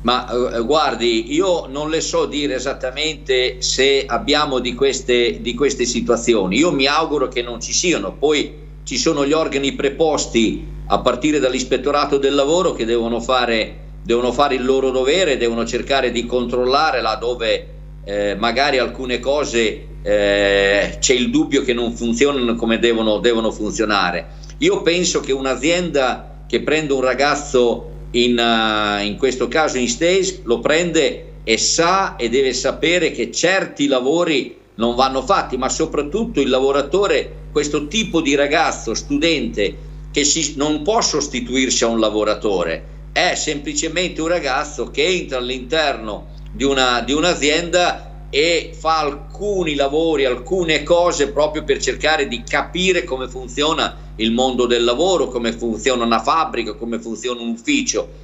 Ma 0.01 0.27
eh, 0.31 0.63
guardi, 0.63 1.31
io 1.31 1.67
non 1.67 1.91
le 1.91 2.01
so 2.01 2.25
dire 2.25 2.55
esattamente 2.55 3.61
se 3.61 4.05
abbiamo 4.07 4.57
di 4.57 4.73
queste, 4.73 5.41
di 5.41 5.53
queste 5.53 5.85
situazioni, 5.85 6.57
io 6.57 6.71
mi 6.71 6.87
auguro 6.87 7.27
che 7.27 7.43
non 7.43 7.61
ci 7.61 7.71
siano, 7.71 8.13
poi 8.13 8.62
ci 8.83 8.97
sono 8.97 9.25
gli 9.25 9.33
organi 9.33 9.73
preposti 9.73 10.65
a 10.87 10.99
partire 10.99 11.39
dall'ispettorato 11.39 12.17
del 12.17 12.35
lavoro 12.35 12.73
che 12.73 12.85
devono 12.85 13.19
fare, 13.19 13.75
devono 14.03 14.31
fare 14.31 14.55
il 14.55 14.65
loro 14.65 14.91
dovere, 14.91 15.37
devono 15.37 15.65
cercare 15.65 16.11
di 16.11 16.25
controllare 16.25 17.01
laddove 17.01 17.67
eh, 18.03 18.35
magari 18.35 18.77
alcune 18.77 19.19
cose 19.19 19.87
eh, 20.01 20.97
c'è 20.99 21.13
il 21.13 21.29
dubbio 21.29 21.61
che 21.61 21.73
non 21.73 21.93
funzionano 21.93 22.55
come 22.55 22.79
devono, 22.79 23.19
devono 23.19 23.51
funzionare. 23.51 24.41
Io 24.59 24.81
penso 24.81 25.21
che 25.21 25.31
un'azienda 25.31 26.45
che 26.47 26.61
prende 26.61 26.93
un 26.93 27.01
ragazzo 27.01 27.91
in, 28.11 28.37
uh, 28.37 29.03
in 29.03 29.17
questo 29.17 29.47
caso 29.47 29.77
in 29.77 29.87
stage 29.87 30.41
lo 30.43 30.59
prende 30.59 31.31
e 31.43 31.57
sa 31.57 32.15
e 32.15 32.29
deve 32.29 32.53
sapere 32.53 33.11
che 33.11 33.31
certi 33.31 33.87
lavori 33.87 34.57
non 34.75 34.95
vanno 34.95 35.21
fatti, 35.21 35.57
ma 35.57 35.69
soprattutto 35.69 36.39
il 36.41 36.49
lavoratore 36.49 37.41
questo 37.51 37.87
tipo 37.87 38.21
di 38.21 38.35
ragazzo, 38.35 38.93
studente, 38.93 39.91
che 40.11 40.23
si, 40.23 40.53
non 40.57 40.81
può 40.81 41.01
sostituirsi 41.01 41.83
a 41.83 41.87
un 41.87 41.99
lavoratore, 41.99 42.91
è 43.11 43.35
semplicemente 43.35 44.21
un 44.21 44.27
ragazzo 44.27 44.89
che 44.89 45.05
entra 45.05 45.37
all'interno 45.37 46.27
di, 46.51 46.63
una, 46.63 47.01
di 47.01 47.13
un'azienda 47.13 48.27
e 48.29 48.75
fa 48.75 48.99
alcuni 48.99 49.75
lavori, 49.75 50.25
alcune 50.25 50.81
cose 50.81 51.29
proprio 51.29 51.63
per 51.63 51.79
cercare 51.79 52.27
di 52.27 52.41
capire 52.41 53.03
come 53.03 53.27
funziona 53.27 53.95
il 54.15 54.31
mondo 54.31 54.65
del 54.65 54.83
lavoro, 54.83 55.27
come 55.27 55.51
funziona 55.53 56.03
una 56.03 56.19
fabbrica, 56.19 56.73
come 56.73 56.99
funziona 56.99 57.41
un 57.41 57.49
ufficio. 57.49 58.21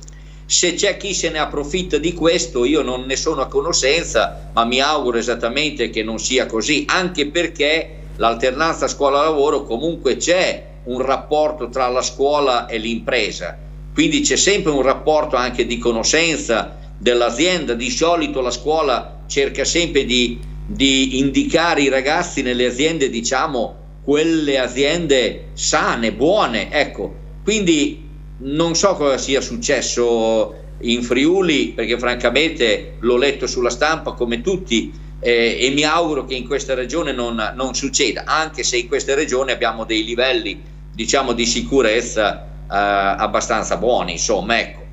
Se 0.50 0.74
c'è 0.74 0.98
chi 0.98 1.14
se 1.14 1.30
ne 1.30 1.38
approfitta 1.38 2.00
di 2.00 2.16
questo, 2.16 2.66
io 2.66 2.82
non 2.82 3.02
ne 3.02 3.16
sono 3.16 3.42
a 3.42 3.46
conoscenza, 3.46 4.50
ma 4.52 4.66
mi 4.66 4.82
auguro 4.82 5.20
esattamente 5.20 5.92
che 5.92 6.02
non 6.02 6.18
sia 6.18 6.48
così, 6.48 6.86
anche 6.88 7.28
perché 7.28 7.98
l'alternanza 8.16 8.88
scuola-lavoro 8.88 9.62
comunque 9.62 10.18
c'è 10.18 10.66
un 10.86 11.04
rapporto 11.04 11.70
tra 11.70 11.88
la 11.90 12.02
scuola 12.02 12.66
e 12.66 12.80
l'impresa, 12.80 13.56
quindi 13.94 14.22
c'è 14.22 14.36
sempre 14.36 14.72
un 14.72 14.82
rapporto 14.82 15.36
anche 15.36 15.68
di 15.68 15.78
conoscenza 15.78 16.80
dell'azienda, 16.98 17.76
di 17.76 17.92
solito 17.92 18.42
la 18.42 18.50
scuola 18.50 19.22
cerca 19.28 19.64
sempre 19.64 20.04
di, 20.04 20.40
di 20.66 21.20
indicare 21.20 21.84
i 21.84 21.90
ragazzi 21.90 22.42
nelle 22.42 22.66
aziende, 22.66 23.12
diciamo, 23.12 23.76
quelle 24.04 24.58
aziende 24.58 25.50
sane, 25.54 26.12
buone, 26.12 26.72
ecco, 26.72 27.14
quindi 27.44 28.08
non 28.40 28.76
so 28.76 28.96
cosa 28.96 29.18
sia 29.18 29.42
successo 29.42 30.56
in 30.82 31.04
Friuli 31.04 31.70
perché 31.70 31.98
francamente 31.98 32.96
l'ho 33.00 33.18
letto 33.18 33.48
sulla 33.48 33.70
stampa 33.70 34.14
come 34.14 34.42
tutti 34.42 34.92
eh, 35.20 35.58
e 35.60 35.70
mi 35.72 35.84
auguro 35.84 36.26
che 36.26 36.36
in 36.36 36.48
questa 36.48 36.74
regione 36.74 37.12
non, 37.12 37.54
non, 37.56 37.74
succeda, 37.76 38.24
anche 38.26 38.64
se 38.64 38.78
in 38.78 38.88
questa 38.88 39.14
regione 39.16 39.52
abbiamo 39.52 39.84
dei 39.84 40.04
livelli 40.04 40.62
diciamo, 40.94 41.34
di 41.34 41.46
sicurezza 41.46 42.44
eh, 42.44 42.48
abbastanza 42.68 43.78
buoni, 43.78 44.14
insomma, 44.14 44.60
ecco. 44.60 44.88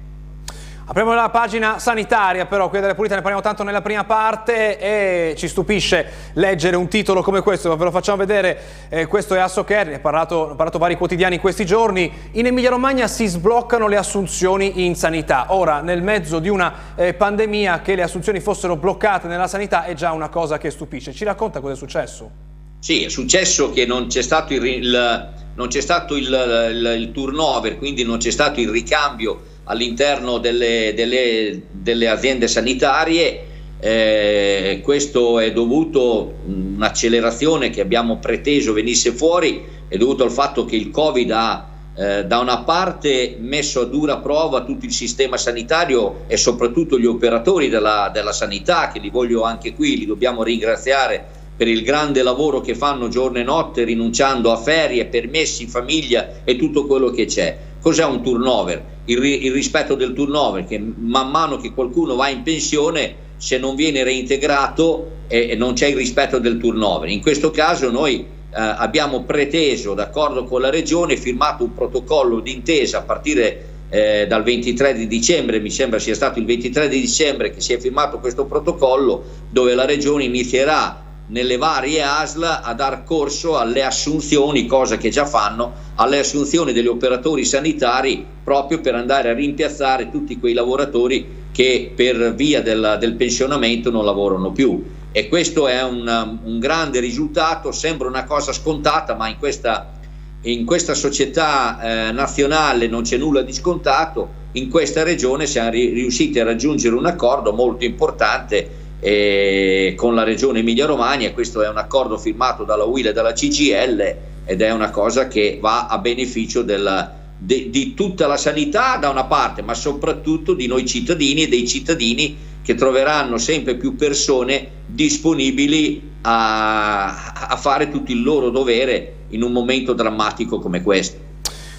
Apriamo 0.89 1.15
la 1.15 1.31
pagina 1.31 1.81
sanitaria 1.81 2.47
però, 2.47 2.69
qui 2.69 2.79
delle 2.79 2.95
pulite 2.95 3.17
ne 3.17 3.21
parliamo 3.21 3.43
tanto 3.43 3.65
nella 3.65 3.83
prima 3.83 4.05
parte 4.05 4.79
e 4.79 5.35
ci 5.37 5.49
stupisce 5.49 6.31
leggere 6.35 6.77
un 6.77 6.87
titolo 6.87 7.23
come 7.23 7.41
questo, 7.41 7.69
ma 7.69 7.75
ve 7.75 7.83
lo 7.83 7.91
facciamo 7.91 8.19
vedere, 8.19 8.57
eh, 8.89 9.07
questo 9.07 9.35
è 9.35 9.41
Asso 9.41 9.65
Kerry, 9.65 9.89
ne 9.89 9.97
ha 9.97 9.99
parlato, 9.99 10.55
parlato, 10.57 10.79
vari 10.79 10.97
quotidiani 10.97 11.35
in 11.35 11.41
questi 11.41 11.67
giorni, 11.67 12.13
in 12.33 12.47
Emilia 12.47 12.71
Romagna 12.71 13.09
si 13.09 13.27
sbloccano 13.27 13.89
le 13.89 13.97
assunzioni 13.97 14.85
in 14.87 14.95
sanità, 14.95 15.47
ora 15.49 15.81
nel 15.81 16.03
mezzo 16.03 16.39
di 16.39 16.49
una 16.49 16.73
eh, 16.95 17.15
pandemia 17.15 17.81
che 17.81 17.97
le 17.97 18.03
assunzioni 18.03 18.39
fossero 18.39 18.77
bloccate 18.77 19.27
nella 19.27 19.49
sanità 19.49 19.87
è 19.87 19.95
già 19.95 20.13
una 20.13 20.29
cosa 20.29 20.57
che 20.57 20.71
stupisce, 20.71 21.13
ci 21.13 21.25
racconta 21.25 21.59
cosa 21.59 21.73
è 21.73 21.77
successo? 21.77 22.31
Sì, 22.79 23.03
è 23.03 23.09
successo 23.09 23.73
che 23.73 23.87
non 23.87 24.07
c'è 24.07 24.23
stato 24.23 24.55
il, 24.55 24.65
il 24.65 25.31
non 25.57 25.69
c'è 25.69 25.81
stato 25.81 26.15
il, 26.15 26.27
il 26.27 27.11
turnover, 27.13 27.79
quindi 27.79 28.05
non 28.05 28.19
c'è 28.19 28.31
stato 28.31 28.61
il 28.61 28.69
ricambio 28.69 29.55
all'interno 29.67 30.39
delle, 30.39 30.93
delle, 30.95 31.63
delle 31.71 32.09
aziende 32.09 32.49
sanitarie. 32.49 33.45
Eh, 33.79 34.81
questo 34.83 35.39
è 35.39 35.53
dovuto 35.53 36.35
un'accelerazione 36.47 37.71
che 37.71 37.81
abbiamo 37.81 38.19
preteso 38.19 38.73
venisse 38.73 39.13
fuori, 39.13 39.65
è 39.89 39.97
dovuto 39.97 40.25
al 40.25 40.33
fatto 40.33 40.65
che 40.65 40.77
il 40.77 40.91
Covid 40.91 41.31
ha 41.31 41.69
eh, 41.99 42.25
da 42.25 42.39
una 42.39 42.59
parte 42.59 43.37
messo 43.39 43.81
a 43.81 43.85
dura 43.85 44.19
prova 44.19 44.65
tutto 44.65 44.85
il 44.85 44.93
sistema 44.93 45.37
sanitario 45.37 46.25
e 46.27 46.37
soprattutto 46.37 46.99
gli 46.99 47.07
operatori 47.07 47.69
della, 47.69 48.11
della 48.13 48.33
sanità, 48.33 48.91
che 48.93 48.99
li 48.99 49.11
voglio 49.11 49.43
anche 49.43 49.75
qui, 49.75 49.99
li 49.99 50.07
dobbiamo 50.07 50.43
ringraziare 50.43 51.25
per 51.57 51.69
il 51.69 51.83
grande 51.83 52.23
lavoro 52.23 52.61
che 52.61 52.75
fanno 52.75 53.09
giorno 53.09 53.39
e 53.39 53.43
notte 53.43 53.85
rinunciando 53.85 54.53
a 54.53 54.57
ferie, 54.57 55.07
permessi, 55.07 55.67
famiglia 55.67 56.45
e 56.45 56.57
tutto 56.57 56.87
quello 56.87 57.11
che 57.11 57.25
c'è. 57.25 57.57
Cos'è 57.87 58.05
un 58.05 58.21
turnover? 58.21 58.83
Il, 59.05 59.25
il, 59.25 59.53
rispetto 59.53 59.95
del 59.95 60.13
turnover, 60.13 60.65
che 60.65 60.77
man 60.77 61.31
mano 61.31 61.57
che 61.57 61.73
qualcuno 61.73 62.17
va 62.17 62.29
in 62.29 62.43
pensione, 62.43 63.15
se 63.37 63.59
non 63.59 63.77
viene 63.77 64.03
reintegrato 64.03 65.11
eh, 65.29 65.55
non 65.55 65.75
c'è 65.75 65.87
il 65.87 65.95
rispetto 65.95 66.41
del 66.41 66.59
turnover. 66.59 67.09
In 67.09 67.21
questo 67.21 67.53
caso 67.53 67.89
noi 67.93 68.17
eh, 68.17 68.27
abbiamo 68.51 69.23
preteso, 69.23 69.95
d'accordo 69.95 70.43
con 70.43 70.63
la 70.63 70.71
Regione, 70.71 71.17
firmato 71.17 71.63
un 71.63 71.75
protocollo 71.75 72.41
d'intesa 72.41 72.99
a 72.99 73.03
partire 73.03 73.67
eh, 73.89 74.27
dal 74.27 74.43
23 74.43 74.93
di 74.95 75.07
dicembre, 75.07 75.61
mi 75.61 75.71
sembra 75.71 76.01
sia 76.01 76.17
stato 76.17 76.41
il 76.41 76.45
23 76.45 76.89
di 76.89 76.99
dicembre 76.99 77.53
che 77.53 77.61
si 77.61 77.73
è 77.73 77.79
firmato 77.79 78.19
questo 78.19 78.47
protocollo, 78.47 79.23
dove 79.49 79.77
la 79.77 79.85
Regione 79.85 80.25
inizierà 80.25 81.06
nelle 81.29 81.57
varie 81.57 82.03
ASL 82.03 82.61
a 82.63 82.73
dar 82.75 83.03
corso 83.05 83.59
alle 83.59 83.83
assunzioni, 83.83 84.67
cosa 84.67 84.97
che 84.97 85.11
già 85.11 85.27
fanno, 85.27 85.73
alle 85.97 86.21
assunzioni 86.21 86.73
degli 86.73 86.87
operatori 86.87 87.45
sanitari 87.45 88.25
proprio 88.45 88.81
per 88.81 88.95
andare 88.95 89.31
a 89.31 89.35
rimpiazzare 89.35 90.11
tutti 90.11 90.39
quei 90.39 90.55
lavoratori 90.55 91.45
che 91.51 91.93
per 91.95 92.35
via 92.35 92.63
del, 92.63 92.99
del 93.01 93.15
pensionamento 93.15 93.91
non 93.91 94.05
lavorano 94.05 94.53
più. 94.53 94.85
E 95.11 95.29
questo 95.29 95.67
è 95.67 95.83
un, 95.83 96.39
un, 96.45 96.59
grande 96.59 97.01
risultato, 97.01 97.73
sembra 97.73 98.07
una 98.07 98.25
cosa 98.25 98.53
scontata, 98.53 99.15
ma 99.15 99.29
in 99.29 99.39
questa, 99.39 99.95
in 100.43 100.67
questa 100.67 100.93
società 100.93 101.81
eh, 101.81 102.13
nazionale 102.13 102.87
non 102.87 103.03
c'è 103.03 103.17
nulla 103.17 103.41
di 103.41 103.55
scontato, 103.55 104.45
in 104.53 104.69
questa 104.69 105.03
regione 105.03 105.47
siamo 105.47 105.71
riusciti 105.71 106.39
a 106.39 106.45
raggiungere 106.45 106.95
un 106.95 107.07
accordo 107.07 107.53
molto 107.55 107.85
importante 107.85 108.85
eh, 109.01 109.95
con 109.97 110.15
la 110.15 110.23
regione 110.23 110.61
Emilia-Romagna, 110.61 111.33
questo 111.33 111.63
è 111.63 111.69
un 111.69 111.77
accordo 111.77 112.19
firmato 112.19 112.65
dalla 112.65 112.85
UIL 112.85 113.09
e 113.09 113.13
dalla 113.13 113.33
CGL 113.33 114.17
ed 114.45 114.63
è 114.63 114.71
una 114.71 114.91
cosa 114.91 115.29
che 115.29 115.59
va 115.61 115.87
a 115.87 115.99
beneficio 115.99 116.63
della, 116.63 117.15
de, 117.37 117.69
di 117.71 117.95
tutta 117.95 118.27
la 118.27 118.37
sanità 118.37 118.97
da 118.97 119.09
una 119.11 119.25
parte, 119.25 119.63
ma 119.63 119.75
soprattutto 119.75 120.55
di 120.55 120.67
noi 120.67 120.87
cittadini 120.87 121.43
e 121.43 121.49
dei 121.49 121.67
cittadini 121.67 122.37
che 122.63 122.75
troveranno 122.75 123.39
sempre 123.39 123.77
più 123.77 123.97
persone 123.97 124.69
disponibili 124.87 126.15
a, 126.23 127.33
a 127.49 127.57
fare 127.57 127.91
tutto 127.91 128.11
il 128.11 128.23
loro 128.23 128.51
dovere 128.51 129.15
in 129.31 129.43
un 129.43 129.53
momento 129.53 129.93
drammatico 129.93 130.59
come 130.59 130.83
questo. 130.83 131.26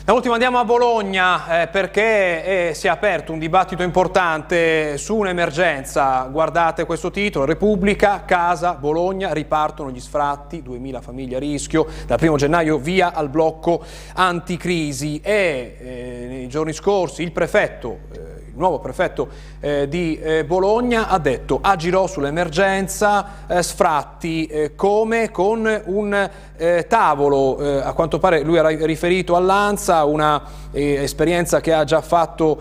Da 0.08 0.13
ultimo 0.13 0.36
andiamo 0.36 0.58
a 0.58 0.63
Bologna 0.63 1.63
eh, 1.63 1.67
perché 1.67 2.70
eh, 2.70 2.74
si 2.74 2.88
è 2.88 2.89
aperto 2.89 3.34
un 3.34 3.39
dibattito 3.39 3.84
importante 3.84 4.98
su 4.98 5.17
un'emergenza. 5.17 6.30
Guardate 6.32 6.86
questo 6.86 7.12
titolo, 7.12 7.43
Repubblica, 7.43 8.24
casa, 8.24 8.76
Bologna, 8.76 9.34
ripartono 9.34 9.91
gli 9.91 10.00
sfratti, 10.00 10.62
2000 10.62 11.02
famiglie 11.02 11.36
a 11.36 11.39
rischio, 11.39 11.86
dal 12.06 12.17
primo 12.17 12.38
gennaio 12.38 12.78
via 12.78 13.12
al 13.13 13.28
blocco 13.28 13.84
anticrisi 14.13 15.20
e 15.22 15.76
eh, 15.78 16.26
nei 16.30 16.48
giorni 16.48 16.72
scorsi 16.72 17.22
il 17.22 17.34
prefetto 17.34 18.00
eh, 18.13 18.37
nuovo 18.58 18.80
prefetto 18.80 19.28
eh, 19.60 19.88
di 19.88 20.20
eh, 20.20 20.43
Bologna, 20.43 21.08
ha 21.08 21.20
detto 21.20 21.60
agirò 21.62 22.08
sull'emergenza, 22.08 23.48
eh, 23.48 23.63
sfratti 23.63 24.46
eh, 24.48 24.76
come 24.76 25.32
con 25.32 25.82
un 25.86 26.30
eh, 26.58 26.86
tavolo, 26.88 27.58
a 27.58 27.93
quanto 27.93 28.17
pare 28.17 28.41
lui 28.41 28.58
era 28.58 28.70
riferito 28.70 29.36
all'Anza, 29.36 30.04
una 30.06 30.41
esperienza 30.72 31.62
che 31.62 31.72
ha 31.72 31.84
già 31.84 32.02
fatto 32.02 32.60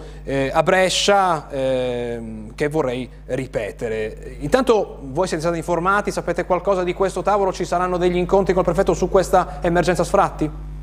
a 0.53 0.63
Brescia 0.63 1.49
ehm, 1.51 2.55
che 2.55 2.69
vorrei 2.69 3.09
ripetere. 3.27 4.37
Intanto 4.41 4.99
voi 5.03 5.27
siete 5.27 5.43
stati 5.43 5.57
informati, 5.57 6.11
sapete 6.11 6.45
qualcosa 6.45 6.85
di 6.85 6.93
questo 6.93 7.23
tavolo? 7.23 7.53
Ci 7.53 7.65
saranno 7.65 7.97
degli 7.97 8.17
incontri 8.17 8.53
col 8.53 8.65
prefetto 8.65 8.93
su 8.93 9.09
questa 9.09 9.59
emergenza 9.63 10.05
sfratti? 10.05 10.76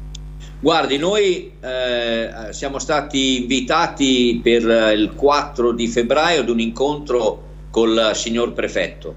Guardi, 0.63 0.95
noi 0.95 1.51
eh, 1.59 2.29
siamo 2.51 2.79
stati 2.79 3.41
invitati 3.41 4.39
per 4.41 4.93
il 4.95 5.11
4 5.13 5.73
di 5.73 5.89
febbraio 5.89 6.39
ad 6.39 6.47
un 6.47 6.61
incontro 6.61 7.43
col 7.69 8.11
signor 8.13 8.53
prefetto 8.53 9.13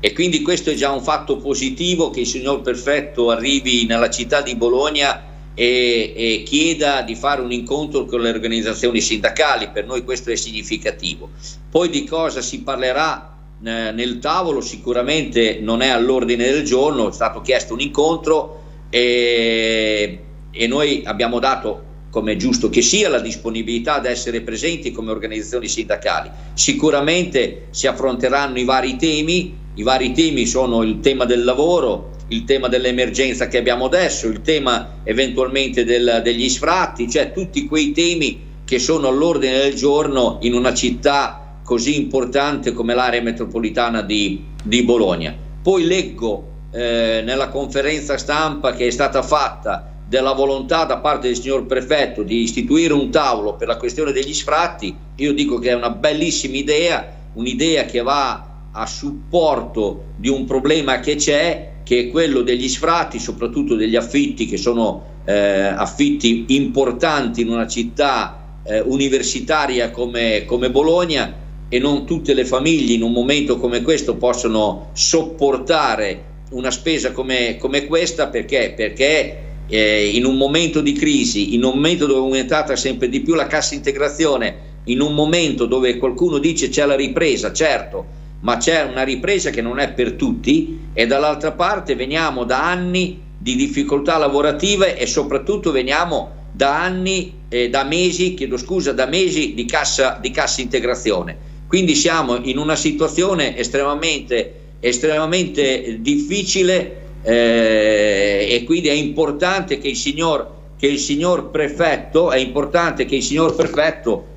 e 0.00 0.12
quindi 0.12 0.42
questo 0.42 0.68
è 0.68 0.74
già 0.74 0.90
un 0.90 1.00
fatto 1.00 1.38
positivo 1.38 2.10
che 2.10 2.20
il 2.20 2.26
signor 2.26 2.60
prefetto 2.60 3.30
arrivi 3.30 3.86
nella 3.86 4.10
città 4.10 4.42
di 4.42 4.54
Bologna 4.54 5.22
e, 5.54 6.12
e 6.14 6.42
chieda 6.44 7.00
di 7.00 7.14
fare 7.14 7.40
un 7.40 7.52
incontro 7.52 8.04
con 8.04 8.20
le 8.20 8.28
organizzazioni 8.28 9.00
sindacali, 9.00 9.70
per 9.70 9.86
noi 9.86 10.04
questo 10.04 10.30
è 10.30 10.36
significativo. 10.36 11.30
Poi 11.70 11.88
di 11.88 12.04
cosa 12.04 12.42
si 12.42 12.60
parlerà 12.60 13.34
eh, 13.64 13.92
nel 13.92 14.18
tavolo 14.18 14.60
sicuramente 14.60 15.58
non 15.58 15.80
è 15.80 15.88
all'ordine 15.88 16.50
del 16.50 16.64
giorno, 16.64 17.08
è 17.08 17.12
stato 17.12 17.40
chiesto 17.40 17.72
un 17.72 17.80
incontro 17.80 18.60
e 18.90 20.24
e 20.52 20.66
noi 20.66 21.02
abbiamo 21.04 21.38
dato 21.38 21.90
come 22.12 22.32
è 22.32 22.36
giusto 22.36 22.68
che 22.68 22.82
sia, 22.82 23.08
la 23.08 23.20
disponibilità 23.20 23.94
ad 23.94 24.04
essere 24.04 24.42
presenti 24.42 24.92
come 24.92 25.10
organizzazioni 25.10 25.66
sindacali. 25.66 26.30
Sicuramente 26.52 27.68
si 27.70 27.86
affronteranno 27.86 28.58
i 28.58 28.64
vari 28.64 28.96
temi, 28.96 29.56
i 29.74 29.82
vari 29.82 30.12
temi 30.12 30.44
sono 30.44 30.82
il 30.82 31.00
tema 31.00 31.24
del 31.24 31.42
lavoro, 31.42 32.10
il 32.28 32.44
tema 32.44 32.68
dell'emergenza 32.68 33.48
che 33.48 33.56
abbiamo 33.56 33.86
adesso, 33.86 34.26
il 34.28 34.42
tema 34.42 35.00
eventualmente 35.04 35.84
del, 35.84 36.20
degli 36.22 36.50
sfratti, 36.50 37.08
cioè 37.08 37.32
tutti 37.32 37.66
quei 37.66 37.92
temi 37.92 38.50
che 38.62 38.78
sono 38.78 39.08
all'ordine 39.08 39.56
del 39.58 39.74
giorno 39.74 40.36
in 40.42 40.52
una 40.52 40.74
città 40.74 41.60
così 41.64 41.96
importante 41.96 42.72
come 42.72 42.94
l'area 42.94 43.22
metropolitana 43.22 44.02
di, 44.02 44.44
di 44.62 44.82
Bologna. 44.82 45.34
Poi 45.62 45.86
leggo 45.86 46.48
eh, 46.72 47.22
nella 47.24 47.48
conferenza 47.48 48.18
stampa 48.18 48.74
che 48.74 48.86
è 48.86 48.90
stata 48.90 49.22
fatta 49.22 49.91
della 50.12 50.32
volontà 50.32 50.84
da 50.84 50.98
parte 50.98 51.28
del 51.28 51.40
signor 51.40 51.64
prefetto 51.64 52.22
di 52.22 52.42
istituire 52.42 52.92
un 52.92 53.08
tavolo 53.08 53.54
per 53.54 53.66
la 53.66 53.78
questione 53.78 54.12
degli 54.12 54.34
sfratti, 54.34 54.94
io 55.16 55.32
dico 55.32 55.58
che 55.58 55.70
è 55.70 55.74
una 55.74 55.88
bellissima 55.88 56.56
idea, 56.56 57.16
un'idea 57.32 57.86
che 57.86 58.02
va 58.02 58.46
a 58.72 58.86
supporto 58.86 60.08
di 60.16 60.28
un 60.28 60.44
problema 60.44 61.00
che 61.00 61.14
c'è, 61.14 61.70
che 61.82 62.00
è 62.00 62.08
quello 62.10 62.42
degli 62.42 62.68
sfratti, 62.68 63.18
soprattutto 63.18 63.74
degli 63.74 63.96
affitti, 63.96 64.44
che 64.44 64.58
sono 64.58 65.02
eh, 65.24 65.32
affitti 65.32 66.44
importanti 66.48 67.40
in 67.40 67.48
una 67.48 67.66
città 67.66 68.58
eh, 68.64 68.80
universitaria 68.80 69.90
come, 69.90 70.44
come 70.44 70.70
Bologna 70.70 71.36
e 71.70 71.78
non 71.78 72.04
tutte 72.04 72.34
le 72.34 72.44
famiglie 72.44 72.92
in 72.92 73.02
un 73.02 73.12
momento 73.12 73.56
come 73.56 73.80
questo 73.80 74.16
possono 74.16 74.90
sopportare 74.92 76.24
una 76.50 76.70
spesa 76.70 77.12
come, 77.12 77.56
come 77.56 77.86
questa 77.86 78.28
perché? 78.28 78.74
perché 78.76 79.51
eh, 79.72 80.10
in 80.12 80.26
un 80.26 80.36
momento 80.36 80.82
di 80.82 80.92
crisi, 80.92 81.54
in 81.54 81.64
un 81.64 81.72
momento 81.76 82.04
dove 82.04 82.18
è 82.18 82.22
aumentata 82.22 82.76
sempre 82.76 83.08
di 83.08 83.20
più 83.20 83.32
la 83.32 83.46
cassa 83.46 83.74
integrazione, 83.74 84.70
in 84.84 85.00
un 85.00 85.14
momento 85.14 85.64
dove 85.64 85.96
qualcuno 85.96 86.36
dice 86.36 86.68
c'è 86.68 86.84
la 86.84 86.94
ripresa, 86.94 87.54
certo, 87.54 88.04
ma 88.40 88.58
c'è 88.58 88.82
una 88.82 89.02
ripresa 89.02 89.48
che 89.48 89.62
non 89.62 89.78
è 89.78 89.90
per 89.92 90.12
tutti 90.12 90.78
e 90.92 91.06
dall'altra 91.06 91.52
parte 91.52 91.94
veniamo 91.94 92.44
da 92.44 92.68
anni 92.68 93.18
di 93.38 93.56
difficoltà 93.56 94.18
lavorative 94.18 94.98
e 94.98 95.06
soprattutto 95.06 95.70
veniamo 95.70 96.50
da 96.52 96.82
anni, 96.82 97.32
eh, 97.48 97.70
da 97.70 97.84
mesi, 97.84 98.34
chiedo 98.34 98.58
scusa, 98.58 98.92
da 98.92 99.06
mesi 99.06 99.54
di 99.54 99.64
cassa, 99.64 100.18
di 100.20 100.30
cassa 100.30 100.60
integrazione. 100.60 101.50
Quindi 101.66 101.94
siamo 101.94 102.36
in 102.42 102.58
una 102.58 102.76
situazione 102.76 103.56
estremamente, 103.56 104.54
estremamente 104.80 105.96
difficile 105.98 107.01
eh, 107.22 108.48
e 108.50 108.64
quindi 108.64 108.88
è 108.88 108.92
importante 108.92 109.78
che 109.78 109.88
il 109.88 109.96
signor, 109.96 110.50
che 110.78 110.86
il 110.86 110.98
signor 110.98 111.50
prefetto, 111.50 112.30
è 112.30 112.38
importante 112.38 113.04
che 113.04 113.16
il 113.16 113.22
signor 113.22 113.54
prefetto 113.54 114.31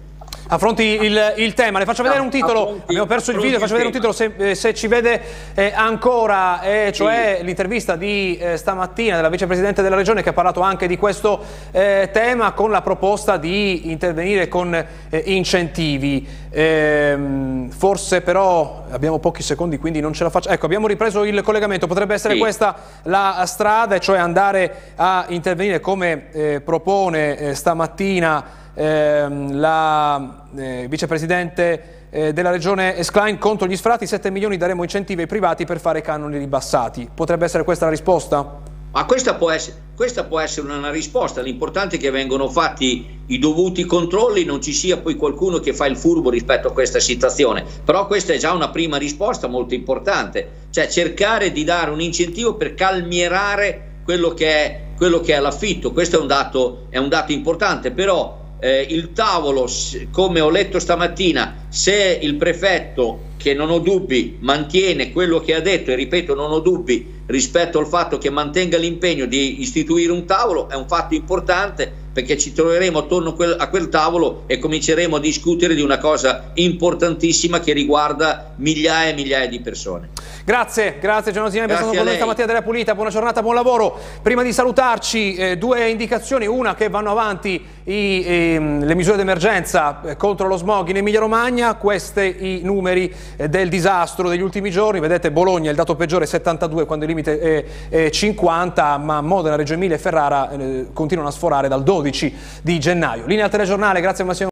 Affronti 0.48 0.84
il, 0.84 1.34
il, 1.38 1.54
tema, 1.56 1.80
le 1.80 1.86
faccio 1.86 2.04
vedere 2.04 2.22
un 2.22 2.30
titolo, 2.30 2.62
affronti, 2.62 2.84
abbiamo 2.86 3.08
perso 3.08 3.32
il 3.32 3.40
video, 3.40 3.58
faccio 3.58 3.72
vedere 3.72 3.88
un 3.88 3.94
titolo 3.94 4.14
se, 4.14 4.32
eh, 4.38 4.54
se 4.54 4.76
ci 4.76 4.86
vede 4.86 5.20
eh, 5.56 5.74
ancora, 5.76 6.62
eh, 6.62 6.92
cioè 6.94 7.38
sì. 7.40 7.46
l'intervista 7.46 7.96
di 7.96 8.38
eh, 8.38 8.56
stamattina 8.56 9.16
della 9.16 9.30
vicepresidente 9.30 9.82
della 9.82 9.96
regione 9.96 10.22
che 10.22 10.30
ha 10.30 10.34
parlato 10.34 10.62
anche 10.62 10.86
di 10.86 10.98
questo 10.98 11.44
eh, 11.72 12.10
tema 12.14 12.52
con 12.52 12.70
la 12.70 12.84
proposta 12.84 13.38
di 13.38 13.90
intervenire 13.90 14.48
con 14.48 14.72
eh, 14.76 15.24
incentivi. 15.26 16.44
Ehm, 16.52 17.70
forse 17.72 18.22
però 18.22 18.86
abbiamo 18.92 19.18
pochi 19.18 19.42
secondi 19.42 19.80
quindi 19.80 20.00
non 20.00 20.14
ce 20.14 20.26
la 20.26 20.30
faccio. 20.30 20.50
Ecco, 20.50 20.68
abbiamo 20.68 20.86
ripreso 20.86 21.24
il 21.24 21.42
collegamento, 21.42 21.88
potrebbe 21.88 22.14
essere 22.14 22.36
sì. 22.36 22.40
questa 22.40 22.76
la 23.04 23.44
strada, 23.48 23.98
cioè 23.98 24.20
andare 24.20 24.94
a 24.96 25.26
intervenire 25.30 25.80
come 25.80 26.62
propone 26.64 27.56
stamattina 27.56 28.64
ehm, 28.76 29.58
la 29.58 30.46
eh, 30.56 30.86
vicepresidente 30.88 32.08
eh, 32.12 32.34
della 32.34 32.52
regione 32.52 32.96
Escline 32.98 33.38
contro 33.38 33.68
gli 33.68 33.76
sfratti, 33.76 34.06
7 34.06 34.30
milioni 34.30 34.58
daremo 34.58 34.84
incentivi 34.84 35.22
ai 35.22 35.28
privati 35.28 35.66
per 35.66 35.80
fare 35.80 36.02
canoni 36.02 36.38
ribassati. 36.38 37.10
Potrebbe 37.14 37.46
essere 37.46 37.64
questa 37.64 37.86
la 37.86 37.92
risposta? 37.92 38.74
Ma 38.96 39.04
questa 39.04 39.36
può, 39.36 39.52
essere, 39.52 39.76
questa 39.94 40.24
può 40.24 40.40
essere 40.40 40.72
una 40.72 40.90
risposta, 40.90 41.42
l'importante 41.42 41.98
è 41.98 42.00
che 42.00 42.12
vengano 42.12 42.48
fatti 42.48 43.24
i 43.26 43.40
dovuti 43.40 43.84
controlli, 43.84 44.46
non 44.46 44.62
ci 44.62 44.72
sia 44.72 44.96
poi 44.96 45.16
qualcuno 45.16 45.60
che 45.60 45.74
fa 45.74 45.86
il 45.86 45.98
furbo 45.98 46.30
rispetto 46.30 46.70
a 46.70 46.72
questa 46.72 47.02
situazione, 47.02 47.66
però 47.84 48.08
questa 48.08 48.32
è 48.32 48.38
già 48.38 48.54
una 48.54 48.70
prima 48.70 48.96
risposta 48.96 49.48
molto 49.48 49.74
importante, 49.74 50.68
cioè 50.70 50.88
cercare 50.88 51.52
di 51.52 51.66
dare 51.66 51.92
un 51.92 52.00
incentivo 52.00 52.54
per 52.54 52.74
calmierare 52.74 53.96
quello 54.06 54.34
che 54.34 54.48
è, 54.48 54.82
quello 54.96 55.20
che 55.20 55.34
è 55.34 55.40
l'affitto, 55.42 55.92
questo 55.92 56.18
è 56.18 56.22
un 56.22 56.28
dato, 56.28 56.88
è 56.90 56.98
un 56.98 57.10
dato 57.10 57.34
importante, 57.34 57.92
però 57.92 58.45
eh, 58.60 58.86
il 58.90 59.12
tavolo, 59.12 59.68
come 60.12 60.40
ho 60.40 60.50
letto 60.50 60.80
stamattina, 60.80 61.65
se 61.76 62.20
il 62.22 62.36
prefetto, 62.36 63.34
che 63.36 63.54
non 63.54 63.70
ho 63.70 63.80
dubbi, 63.80 64.38
mantiene 64.40 65.12
quello 65.12 65.42
che 65.42 65.54
ha 65.54 65.60
detto, 65.60 65.92
e 65.92 65.96
ripeto, 65.96 66.34
non 66.34 66.52
ho 66.52 66.60
dubbi 66.60 67.06
rispetto 67.26 67.80
al 67.80 67.86
fatto 67.86 68.18
che 68.18 68.30
mantenga 68.30 68.78
l'impegno 68.78 69.26
di 69.26 69.60
istituire 69.62 70.14
un 70.14 70.24
tavolo, 70.26 70.70
è 70.70 70.76
un 70.76 70.88
fatto 70.88 71.16
importante 71.16 72.04
perché 72.16 72.38
ci 72.38 72.54
troveremo 72.54 73.00
attorno 73.00 73.36
a 73.58 73.68
quel, 73.68 73.90
tavolo 73.90 74.44
e 74.48 74.58
cominceremo 74.58 75.18
a 75.18 75.20
discutere 75.20 75.76
di 75.76 75.82
una 75.82 75.98
cosa 75.98 76.52
importantissima 76.54 77.60
che 77.60 77.74
riguarda 77.74 78.54
migliaia 78.56 79.10
e 79.10 79.14
migliaia 79.14 79.50
di 79.50 79.60
persone. 79.60 80.12
Grazie, 80.46 80.96
grazie 81.02 81.34
Genosini, 81.34 81.66
per 81.66 81.76
essere 81.76 81.98
con 81.98 82.06
noi 82.06 82.16
stamattina 82.16 82.48
della 82.48 82.62
Pulita, 82.62 82.96
buona 82.96 83.10
giornata, 83.10 83.42
buon 83.42 83.56
lavoro. 83.56 84.00
Prima 84.22 84.44
di 84.44 84.54
salutarci, 84.54 85.36
eh, 85.36 85.58
due 85.58 85.90
indicazioni, 85.90 86.48
una 86.48 86.74
che 86.74 86.88
vanno 86.88 87.12
avanti 87.12 87.62
i, 87.84 88.24
eh, 88.26 88.78
le 88.82 88.96
misure 88.96 89.18
d'emergenza 89.18 90.02
eh, 90.06 90.16
contro 90.16 90.48
lo 90.48 90.56
smog 90.56 90.88
in 90.88 90.96
Emilia 90.96 91.20
Romagna, 91.20 91.65
questi 91.74 92.60
i 92.60 92.60
numeri 92.64 93.12
eh, 93.36 93.50
del 93.50 93.68
disastro 93.68 94.30
degli 94.30 94.42
ultimi 94.42 94.70
giorni, 94.70 95.00
vedete 95.00 95.32
Bologna 95.32 95.72
il 95.72 95.76
dato 95.76 95.96
peggiore 95.96 96.26
è 96.26 96.28
72 96.28 96.86
quando 96.86 97.06
il 97.06 97.10
limite 97.10 97.40
è, 97.40 97.66
è 97.90 98.10
50, 98.10 98.98
ma 99.00 99.22
Modena, 99.22 99.56
Reggio 99.56 99.74
Emilia 99.74 99.96
e 99.96 100.00
Ferrara 100.00 100.52
eh, 100.52 100.88
continuano 100.94 101.30
a 101.30 101.34
sforare 101.34 101.68
dal 101.68 101.84
12 101.84 102.34
di 102.62 102.80
gennaio. 102.80 103.26
Linea 103.26 103.46
al 103.46 103.52
telegiornale, 103.52 104.00
grazie 104.02 104.24
Massimo. 104.24 104.50